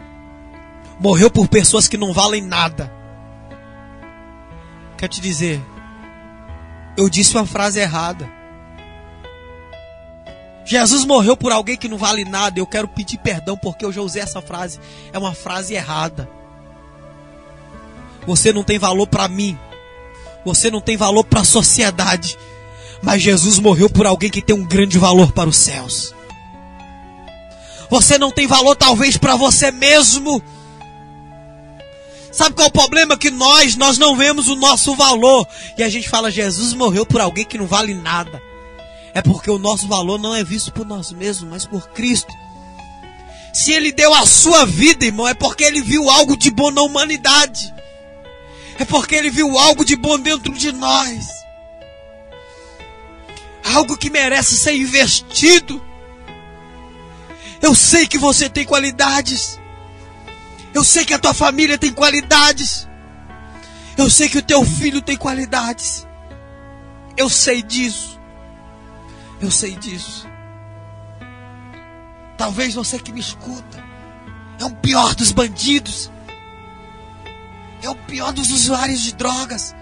morreu 0.99 1.31
por 1.31 1.47
pessoas 1.47 1.87
que 1.87 1.97
não 1.97 2.13
valem 2.13 2.43
nada. 2.43 2.93
Quer 4.99 5.07
te 5.07 5.19
dizer, 5.19 5.59
eu 6.95 7.09
disse 7.09 7.35
uma 7.35 7.47
frase 7.47 7.79
errada. 7.79 8.31
Jesus 10.63 11.05
morreu 11.05 11.35
por 11.35 11.51
alguém 11.51 11.75
que 11.75 11.89
não 11.89 11.97
vale 11.97 12.23
nada. 12.23 12.59
Eu 12.59 12.67
quero 12.67 12.87
pedir 12.87 13.17
perdão 13.17 13.57
porque 13.57 13.83
eu 13.83 13.91
já 13.91 14.01
usei 14.01 14.21
essa 14.21 14.43
frase. 14.43 14.79
É 15.11 15.17
uma 15.17 15.33
frase 15.33 15.73
errada. 15.73 16.29
Você 18.25 18.51
não 18.51 18.63
tem 18.63 18.79
valor 18.79 19.07
para 19.07 19.27
mim. 19.27 19.57
Você 20.43 20.69
não 20.69 20.81
tem 20.81 20.97
valor 20.97 21.23
para 21.23 21.41
a 21.41 21.45
sociedade. 21.45 22.37
Mas 23.01 23.21
Jesus 23.21 23.59
morreu 23.59 23.89
por 23.89 24.05
alguém 24.05 24.29
que 24.29 24.41
tem 24.41 24.55
um 24.55 24.65
grande 24.65 24.97
valor 24.97 25.31
para 25.31 25.49
os 25.49 25.57
céus. 25.57 26.13
Você 27.89 28.17
não 28.17 28.31
tem 28.31 28.47
valor 28.47 28.75
talvez 28.75 29.17
para 29.17 29.35
você 29.35 29.71
mesmo. 29.71 30.41
Sabe 32.31 32.55
qual 32.55 32.65
é 32.65 32.69
o 32.69 32.73
problema? 32.73 33.17
Que 33.17 33.31
nós, 33.31 33.75
nós 33.75 33.97
não 33.97 34.15
vemos 34.15 34.47
o 34.47 34.55
nosso 34.55 34.95
valor. 34.95 35.47
E 35.77 35.83
a 35.83 35.89
gente 35.89 36.09
fala, 36.09 36.31
Jesus 36.31 36.73
morreu 36.73 37.05
por 37.05 37.21
alguém 37.21 37.45
que 37.45 37.57
não 37.57 37.65
vale 37.65 37.93
nada. 37.93 38.41
É 39.13 39.21
porque 39.21 39.49
o 39.49 39.57
nosso 39.57 39.87
valor 39.87 40.19
não 40.19 40.35
é 40.35 40.43
visto 40.43 40.73
por 40.73 40.85
nós 40.85 41.11
mesmos, 41.13 41.49
mas 41.49 41.65
por 41.65 41.87
Cristo. 41.89 42.33
Se 43.53 43.71
ele 43.71 43.93
deu 43.93 44.13
a 44.13 44.25
sua 44.25 44.65
vida, 44.65 45.05
irmão, 45.05 45.25
é 45.25 45.33
porque 45.33 45.63
ele 45.63 45.81
viu 45.81 46.09
algo 46.09 46.35
de 46.35 46.51
bom 46.51 46.71
na 46.71 46.81
humanidade. 46.81 47.73
É 48.77 48.85
porque 48.85 49.15
ele 49.15 49.29
viu 49.29 49.57
algo 49.57 49.85
de 49.85 49.95
bom 49.95 50.19
dentro 50.19 50.53
de 50.53 50.71
nós. 50.71 51.45
algo 53.73 53.97
que 53.97 54.09
merece 54.09 54.55
ser 54.57 54.75
investido. 54.75 55.83
Eu 57.61 57.73
sei 57.73 58.07
que 58.07 58.17
você 58.17 58.47
tem 58.47 58.63
qualidades. 58.63 59.59
Eu 60.73 60.83
sei 60.83 61.03
que 61.03 61.13
a 61.13 61.19
tua 61.19 61.33
família 61.33 61.77
tem 61.77 61.91
qualidades. 61.91 62.87
Eu 63.97 64.09
sei 64.09 64.29
que 64.29 64.37
o 64.37 64.41
teu 64.41 64.63
filho 64.63 65.01
tem 65.01 65.17
qualidades. 65.17 66.05
Eu 67.17 67.29
sei 67.29 67.63
disso. 67.63 68.19
Eu 69.41 69.49
sei 69.49 69.75
disso. 69.75 70.27
Talvez 72.37 72.75
você 72.75 72.99
que 72.99 73.11
me 73.11 73.19
escuta 73.19 73.83
é 74.59 74.65
o 74.65 74.75
pior 74.75 75.15
dos 75.15 75.31
bandidos. 75.31 76.11
É 77.85 77.89
o 77.89 77.93
pior 77.93 78.33
dos 78.33 78.49
usuários 78.49 79.03
de 79.03 79.13
drogas. 79.13 79.75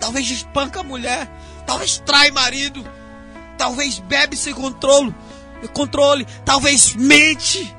Talvez 0.00 0.28
espanca 0.28 0.80
a 0.80 0.82
mulher. 0.82 1.30
Talvez 1.64 2.02
trai 2.04 2.32
marido. 2.32 2.84
Talvez 3.56 4.00
bebe 4.00 4.36
sem 4.36 4.52
controle. 4.52 5.14
Controle. 5.72 6.26
Talvez 6.44 6.96
mente. 6.96 7.72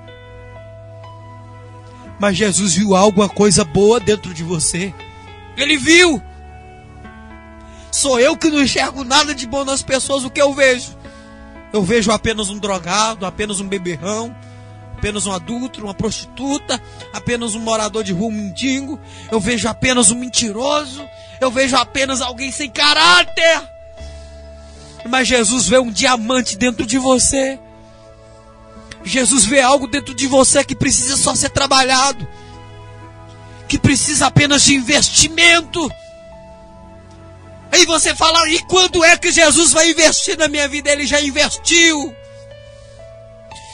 Mas 2.18 2.38
Jesus 2.38 2.76
viu 2.76 2.96
alguma 2.96 3.28
coisa 3.28 3.66
boa 3.66 4.00
dentro 4.00 4.34
de 4.34 4.46
você. 4.46 4.94
Ele 5.58 5.76
viu. 5.76 6.24
Sou 7.92 8.18
eu 8.18 8.38
que 8.38 8.50
não 8.50 8.62
enxergo 8.62 9.04
nada 9.04 9.36
de 9.36 9.46
bom 9.46 9.66
nas 9.66 9.84
pessoas, 9.84 10.24
o 10.24 10.30
que 10.30 10.42
eu 10.42 10.54
vejo? 10.54 10.98
Eu 11.74 11.84
vejo 11.84 12.12
apenas 12.12 12.50
um 12.50 12.58
drogado, 12.58 13.26
apenas 13.26 13.60
um 13.60 13.68
beberrão, 13.68 14.34
apenas 15.00 15.26
um 15.26 15.32
adulto, 15.32 15.82
uma 15.82 15.94
prostituta, 15.94 16.80
apenas 17.14 17.56
um 17.56 17.60
morador 17.60 18.04
de 18.04 18.12
rua, 18.12 18.30
mendigo. 18.30 19.00
Eu 19.32 19.40
vejo 19.40 19.68
apenas 19.70 20.12
um 20.12 20.16
mentiroso. 20.16 21.08
Eu 21.40 21.50
vejo 21.50 21.78
apenas 21.78 22.22
alguém 22.22 22.52
sem 22.52 22.70
caráter. 22.70 23.62
Mas 25.08 25.28
Jesus 25.28 25.70
vê 25.70 25.80
um 25.80 25.90
diamante 25.90 26.58
dentro 26.58 26.86
de 26.86 26.98
você. 26.98 27.58
Jesus 29.06 29.46
vê 29.46 29.62
algo 29.62 29.88
dentro 29.88 30.14
de 30.14 30.28
você 30.28 30.66
que 30.66 30.76
precisa 30.76 31.16
só 31.16 31.34
ser 31.34 31.50
trabalhado, 31.50 32.28
que 33.70 33.80
precisa 33.80 34.28
apenas 34.28 34.64
de 34.64 34.76
investimento. 34.76 35.90
Aí 37.72 37.86
você 37.86 38.14
fala, 38.14 38.50
e 38.50 38.60
quando 38.64 39.02
é 39.06 39.16
que 39.16 39.32
Jesus 39.32 39.72
vai 39.72 39.90
investir 39.92 40.38
na 40.38 40.50
minha 40.50 40.68
vida? 40.68 40.92
Ele 40.92 41.08
já 41.08 41.22
investiu. 41.22 42.14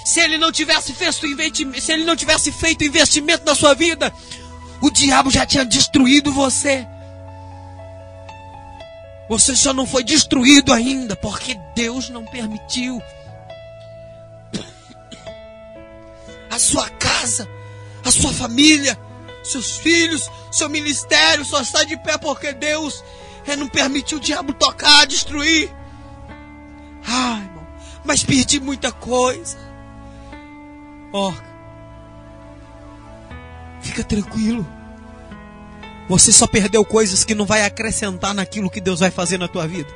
Se 0.05 0.19
ele 0.21 0.37
não 0.37 0.51
tivesse 0.51 0.93
feito 0.93 1.25
investimento, 1.25 1.81
se 1.81 1.91
ele 1.91 2.05
não 2.05 2.15
tivesse 2.15 2.51
feito 2.51 2.83
investimento 2.83 3.43
na 3.43 3.55
sua 3.55 3.73
vida, 3.73 4.13
o 4.79 4.91
diabo 4.91 5.31
já 5.31 5.45
tinha 5.45 5.65
destruído 5.65 6.31
você. 6.31 6.87
Você 9.27 9.55
só 9.55 9.73
não 9.73 9.87
foi 9.87 10.03
destruído 10.03 10.71
ainda 10.71 11.15
porque 11.15 11.59
Deus 11.75 12.09
não 12.09 12.23
permitiu. 12.23 13.01
a 16.55 16.59
sua 16.59 16.89
casa, 16.91 17.47
a 18.03 18.11
sua 18.11 18.31
família, 18.31 18.97
seus 19.43 19.77
filhos, 19.77 20.29
seu 20.51 20.69
ministério 20.69 21.43
só 21.43 21.61
está 21.61 21.83
de 21.83 21.97
pé 21.97 22.17
porque 22.17 22.53
Deus 22.53 23.03
é, 23.45 23.55
não 23.57 23.67
permitiu 23.67 24.17
o 24.17 24.21
diabo 24.21 24.53
tocar, 24.53 25.05
destruir. 25.05 25.69
Ai, 27.05 27.41
irmão, 27.41 27.67
mas 28.05 28.23
perdi 28.23 28.59
muita 28.59 28.91
coisa. 28.91 29.64
Ó, 31.13 31.29
oh, 31.29 31.33
fica 33.81 34.03
tranquilo. 34.03 34.65
Você 36.07 36.31
só 36.31 36.45
perdeu 36.45 36.85
coisas 36.85 37.23
que 37.23 37.33
não 37.33 37.45
vai 37.45 37.63
acrescentar 37.63 38.33
naquilo 38.33 38.69
que 38.69 38.81
Deus 38.81 38.99
vai 38.99 39.09
fazer 39.09 39.37
na 39.37 39.47
tua 39.47 39.67
vida. 39.67 39.89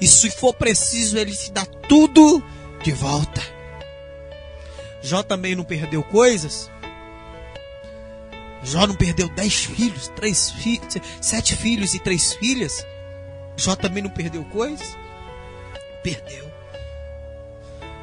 E 0.00 0.06
se 0.06 0.30
for 0.30 0.54
preciso, 0.54 1.18
Ele 1.18 1.34
te 1.34 1.50
dá 1.50 1.64
tudo 1.64 2.42
de 2.82 2.92
volta. 2.92 3.42
Jó 5.02 5.22
também 5.22 5.56
não 5.56 5.64
perdeu 5.64 6.02
coisas. 6.02 6.70
Jó 8.62 8.86
não 8.86 8.94
perdeu 8.94 9.28
dez 9.28 9.64
filhos, 9.64 10.08
três 10.08 10.50
fi 10.50 10.80
sete 11.20 11.56
filhos 11.56 11.94
e 11.94 11.98
três 11.98 12.34
filhas. 12.34 12.84
Jó 13.56 13.74
também 13.74 14.02
não 14.02 14.10
perdeu 14.10 14.44
coisas? 14.44 14.96
Perdeu. 16.02 16.48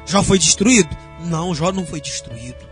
Jó 0.06 0.22
foi 0.22 0.38
destruído? 0.38 0.94
Não, 1.20 1.54
Jó 1.54 1.72
não 1.72 1.86
foi 1.86 2.00
destruído. 2.00 2.68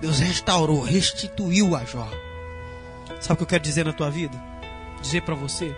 Deus 0.00 0.18
restaurou, 0.20 0.82
restituiu 0.82 1.74
a 1.76 1.84
Jó. 1.84 2.08
Sabe 3.20 3.34
o 3.34 3.36
que 3.36 3.42
eu 3.42 3.48
quero 3.48 3.62
dizer 3.62 3.84
na 3.84 3.92
tua 3.92 4.10
vida? 4.10 4.38
Dizer 5.02 5.22
para 5.22 5.34
você: 5.34 5.74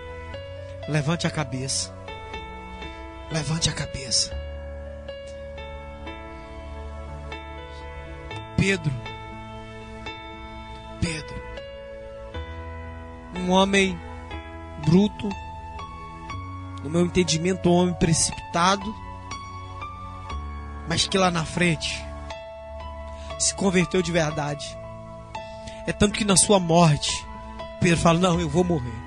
levante 0.88 1.26
a 1.26 1.30
cabeça. 1.30 1.94
Levante 3.30 3.70
a 3.70 3.72
cabeça. 3.72 4.30
Pedro. 8.56 8.92
Pedro. 11.00 11.42
Um 13.36 13.50
homem 13.52 13.98
bruto, 14.84 15.28
no 16.82 16.90
meu 16.90 17.06
entendimento, 17.06 17.70
um 17.70 17.72
homem 17.72 17.94
precipitado, 17.94 18.94
mas 20.90 21.06
que 21.06 21.16
lá 21.16 21.30
na 21.30 21.44
frente 21.44 22.04
se 23.38 23.54
converteu 23.54 24.02
de 24.02 24.10
verdade. 24.10 24.76
É 25.86 25.92
tanto 25.92 26.18
que 26.18 26.24
na 26.24 26.36
sua 26.36 26.58
morte, 26.58 27.24
Pedro 27.80 28.00
fala: 28.00 28.18
Não, 28.18 28.40
eu 28.40 28.48
vou 28.48 28.64
morrer. 28.64 28.98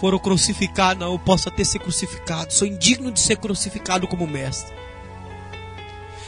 Foram 0.00 0.18
crucificar, 0.18 0.96
não, 0.96 1.12
eu 1.12 1.18
posso 1.18 1.46
até 1.50 1.62
ser 1.62 1.80
crucificado. 1.80 2.54
Sou 2.54 2.66
indigno 2.66 3.12
de 3.12 3.20
ser 3.20 3.36
crucificado 3.36 4.08
como 4.08 4.26
mestre. 4.26 4.74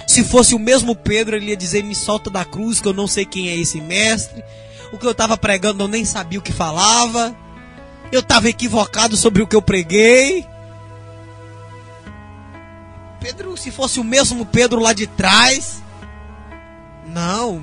Se 0.07 0.23
fosse 0.23 0.55
o 0.55 0.59
mesmo 0.59 0.95
Pedro, 0.95 1.37
ele 1.37 1.47
ia 1.47 1.57
dizer: 1.57 1.83
Me 1.83 1.95
solta 1.95 2.29
da 2.29 2.45
cruz, 2.45 2.83
que 2.83 2.89
eu 2.89 2.93
não 2.93 3.07
sei 3.07 3.25
quem 3.25 3.49
é 3.49 3.57
esse 3.57 3.81
mestre. 3.81 4.45
O 4.93 4.99
que 4.99 5.07
eu 5.07 5.13
estava 5.13 5.39
pregando, 5.39 5.85
eu 5.85 5.89
nem 5.89 6.05
sabia 6.05 6.39
o 6.39 6.43
que 6.43 6.53
falava. 6.53 7.35
Eu 8.13 8.21
estava 8.21 8.51
equivocado 8.51 9.17
sobre 9.17 9.43
o 9.43 9.47
que 9.47 9.57
eu 9.57 9.63
preguei. 9.63 10.47
Pedro, 13.21 13.57
se 13.57 13.71
fosse 13.71 14.01
o 14.01 14.05
mesmo 14.05 14.47
Pedro 14.47 14.81
lá 14.81 14.93
de 14.93 15.07
trás. 15.07 15.83
Não. 17.07 17.63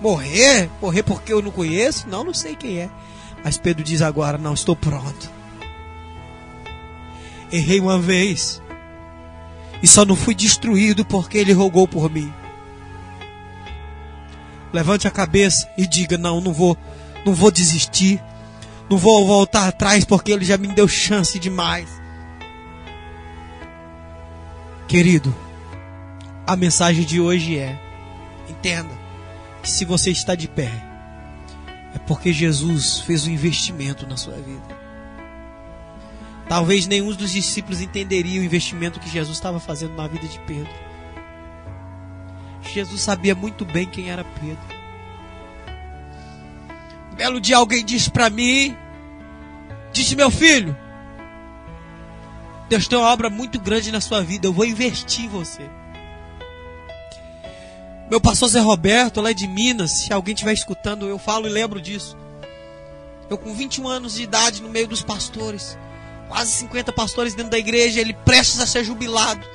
Morrer? 0.00 0.70
Morrer 0.80 1.02
porque 1.02 1.32
eu 1.32 1.42
não 1.42 1.50
conheço? 1.50 2.08
Não, 2.08 2.22
não 2.22 2.32
sei 2.32 2.54
quem 2.54 2.78
é. 2.78 2.90
Mas 3.42 3.58
Pedro 3.58 3.82
diz 3.82 4.00
agora: 4.00 4.38
Não, 4.38 4.54
estou 4.54 4.76
pronto. 4.76 5.30
Errei 7.50 7.80
uma 7.80 7.98
vez. 7.98 8.62
E 9.82 9.86
só 9.86 10.04
não 10.04 10.16
fui 10.16 10.34
destruído 10.34 11.04
porque 11.04 11.38
ele 11.38 11.52
rogou 11.52 11.86
por 11.86 12.10
mim. 12.10 12.32
Levante 14.72 15.06
a 15.06 15.10
cabeça 15.10 15.68
e 15.76 15.86
diga: 15.86 16.18
"Não, 16.18 16.40
não 16.40 16.52
vou, 16.52 16.76
não 17.24 17.34
vou 17.34 17.50
desistir. 17.50 18.22
Não 18.88 18.98
vou 18.98 19.26
voltar 19.26 19.68
atrás 19.68 20.04
porque 20.04 20.32
ele 20.32 20.44
já 20.44 20.56
me 20.56 20.68
deu 20.68 20.88
chance 20.88 21.38
demais." 21.38 22.05
Querido, 24.88 25.34
a 26.46 26.54
mensagem 26.54 27.04
de 27.04 27.20
hoje 27.20 27.58
é: 27.58 27.78
entenda 28.48 28.96
que 29.62 29.70
se 29.70 29.84
você 29.84 30.10
está 30.10 30.36
de 30.36 30.46
pé, 30.46 30.70
é 31.92 31.98
porque 31.98 32.32
Jesus 32.32 33.00
fez 33.00 33.26
um 33.26 33.30
investimento 33.30 34.06
na 34.06 34.16
sua 34.16 34.34
vida. 34.34 34.76
Talvez 36.48 36.86
nenhum 36.86 37.12
dos 37.12 37.32
discípulos 37.32 37.80
entenderia 37.80 38.40
o 38.40 38.44
investimento 38.44 39.00
que 39.00 39.10
Jesus 39.10 39.36
estava 39.36 39.58
fazendo 39.58 39.96
na 39.96 40.06
vida 40.06 40.28
de 40.28 40.38
Pedro. 40.40 40.72
Jesus 42.72 43.00
sabia 43.00 43.34
muito 43.34 43.64
bem 43.64 43.86
quem 43.86 44.10
era 44.10 44.22
Pedro. 44.22 44.76
Um 47.10 47.16
belo 47.16 47.40
dia 47.40 47.56
alguém 47.56 47.84
disse 47.84 48.08
para 48.08 48.30
mim, 48.30 48.76
disse 49.92 50.14
meu 50.14 50.30
filho, 50.30 50.76
Deus 52.68 52.88
tem 52.88 52.98
uma 52.98 53.12
obra 53.12 53.30
muito 53.30 53.60
grande 53.60 53.92
na 53.92 54.00
sua 54.00 54.22
vida, 54.22 54.46
eu 54.46 54.52
vou 54.52 54.64
investir 54.64 55.24
em 55.24 55.28
você. 55.28 55.62
Meu 58.10 58.20
pastor 58.20 58.48
Zé 58.48 58.60
Roberto, 58.60 59.20
lá 59.20 59.32
de 59.32 59.46
Minas, 59.46 59.90
se 59.90 60.12
alguém 60.12 60.34
estiver 60.34 60.52
escutando, 60.52 61.08
eu 61.08 61.18
falo 61.18 61.46
e 61.46 61.50
lembro 61.50 61.80
disso. 61.80 62.16
Eu 63.28 63.36
com 63.36 63.52
21 63.52 63.88
anos 63.88 64.14
de 64.14 64.22
idade 64.22 64.62
no 64.62 64.68
meio 64.68 64.86
dos 64.86 65.02
pastores 65.02 65.76
quase 66.28 66.50
50 66.52 66.92
pastores 66.92 67.34
dentro 67.34 67.50
da 67.50 67.58
igreja, 67.58 68.00
ele 68.00 68.12
prestes 68.12 68.60
a 68.60 68.66
ser 68.66 68.84
jubilado. 68.84 69.46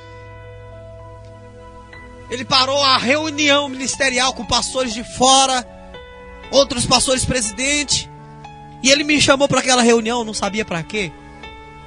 Ele 2.30 2.44
parou 2.44 2.82
a 2.82 2.96
reunião 2.96 3.68
ministerial 3.68 4.32
com 4.32 4.44
pastores 4.44 4.94
de 4.94 5.04
fora, 5.04 5.66
outros 6.50 6.86
pastores 6.86 7.24
presidente, 7.24 8.10
e 8.82 8.90
ele 8.90 9.04
me 9.04 9.20
chamou 9.20 9.46
para 9.46 9.60
aquela 9.60 9.82
reunião, 9.82 10.24
não 10.24 10.34
sabia 10.34 10.64
para 10.64 10.82
quê. 10.82 11.12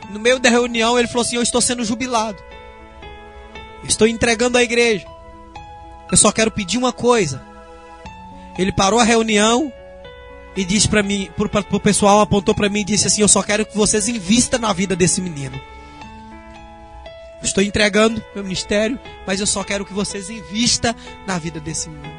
No 0.10 0.20
meio 0.20 0.40
da 0.40 0.50
reunião, 0.50 0.98
ele 0.98 1.08
falou 1.08 1.24
assim: 1.24 1.36
Eu 1.36 1.42
estou 1.42 1.62
sendo 1.62 1.84
jubilado, 1.84 2.42
estou 3.84 4.08
entregando 4.08 4.58
a 4.58 4.64
igreja, 4.64 5.06
eu 6.12 6.18
só 6.18 6.32
quero 6.32 6.52
pedir 6.52 6.78
uma 6.78 6.94
coisa. 6.94 7.42
Ele 8.58 8.72
parou 8.72 9.00
a 9.00 9.04
reunião, 9.04 9.72
e 10.56 10.64
disse 10.64 10.88
para 10.88 11.04
mim, 11.04 11.30
pro, 11.36 11.50
pro 11.50 11.80
pessoal, 11.80 12.22
apontou 12.22 12.56
para 12.56 12.70
mim 12.70 12.80
e 12.80 12.86
disse 12.86 13.08
assim: 13.08 13.22
Eu 13.22 13.28
só 13.28 13.44
quero 13.44 13.66
que 13.66 13.76
vocês 13.76 14.08
invistam 14.08 14.60
na 14.60 14.72
vida 14.72 14.96
desse 14.96 15.22
menino. 15.22 15.60
Estou 17.44 17.64
entregando 17.64 18.24
meu 18.34 18.44
ministério, 18.44 19.00
mas 19.28 19.40
eu 19.40 19.46
só 19.46 19.64
quero 19.64 19.86
que 19.86 19.94
vocês 19.94 20.30
invistam 20.30 20.96
na 21.28 21.38
vida 21.38 21.60
desse 21.60 21.90
mundo. 21.90 22.10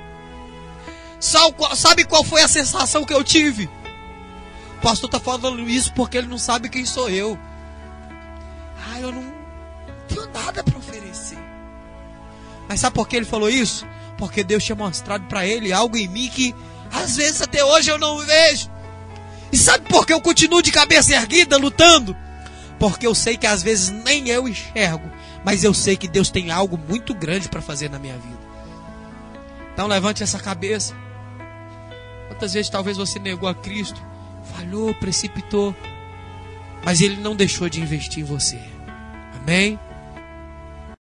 Sabe 1.19 2.05
qual 2.05 2.23
foi 2.23 2.43
a 2.43 2.49
sensação 2.49 3.05
que 3.05 3.15
eu 3.15 3.25
tive? 3.25 3.69
O 4.79 4.83
pastor 4.83 5.09
está 5.09 5.19
falando 5.19 5.69
isso 5.69 5.93
porque 5.95 6.19
ele 6.19 6.29
não 6.29 6.39
sabe 6.39 6.69
quem 6.69 6.85
sou 6.85 7.09
eu. 7.09 7.39
Eu 9.01 9.13
não 9.13 9.25
tenho 10.09 10.27
nada 10.33 10.63
para 10.63 10.79
oferecer. 10.79 11.39
Mas 12.69 12.81
sabe 12.81 12.95
por 12.95 13.07
que 13.09 13.17
ele 13.17 13.25
falou 13.25 13.49
isso? 13.49 13.87
Porque 14.19 14.43
Deus 14.43 14.65
tinha 14.65 14.77
mostrado 14.77 15.25
para 15.27 15.47
ele 15.47 15.73
algo 15.73 15.97
em 15.97 16.09
mim 16.09 16.29
que 16.29 16.55
às 16.93 17.17
vezes 17.17 17.43
até 17.43 17.65
hoje 17.65 17.91
eu 17.91 17.99
não 17.99 18.19
vejo. 18.19 18.71
E 19.53 19.57
sabe 19.57 19.89
por 19.89 20.07
que 20.07 20.13
eu 20.13 20.21
continuo 20.21 20.63
de 20.63 20.73
cabeça 20.73 21.15
erguida 21.15 21.57
lutando? 21.57 22.17
Porque 22.79 23.07
eu 23.07 23.15
sei 23.15 23.37
que 23.37 23.47
às 23.47 23.63
vezes 23.63 23.91
nem 23.91 24.29
eu 24.29 24.49
enxergo, 24.49 25.11
mas 25.45 25.65
eu 25.65 25.73
sei 25.73 25.97
que 25.97 26.09
Deus 26.09 26.31
tem 26.31 26.51
algo 26.51 26.77
muito 26.77 27.15
grande 27.15 27.49
para 27.49 27.63
fazer 27.63 27.89
na 27.89 27.99
minha 27.99 28.17
vida. 28.17 28.47
Então 29.73 29.87
levante 29.87 30.23
essa 30.23 30.39
cabeça. 30.39 30.95
Quantas 32.29 32.53
vezes 32.53 32.69
talvez 32.69 32.97
você 32.97 33.19
negou 33.19 33.49
a 33.49 33.55
Cristo, 33.55 34.01
falhou, 34.55 34.93
precipitou, 34.95 35.75
mas 36.85 37.01
Ele 37.01 37.17
não 37.17 37.35
deixou 37.35 37.69
de 37.69 37.81
investir 37.81 38.23
em 38.23 38.27
você. 38.27 38.61
Amém? 39.47 39.79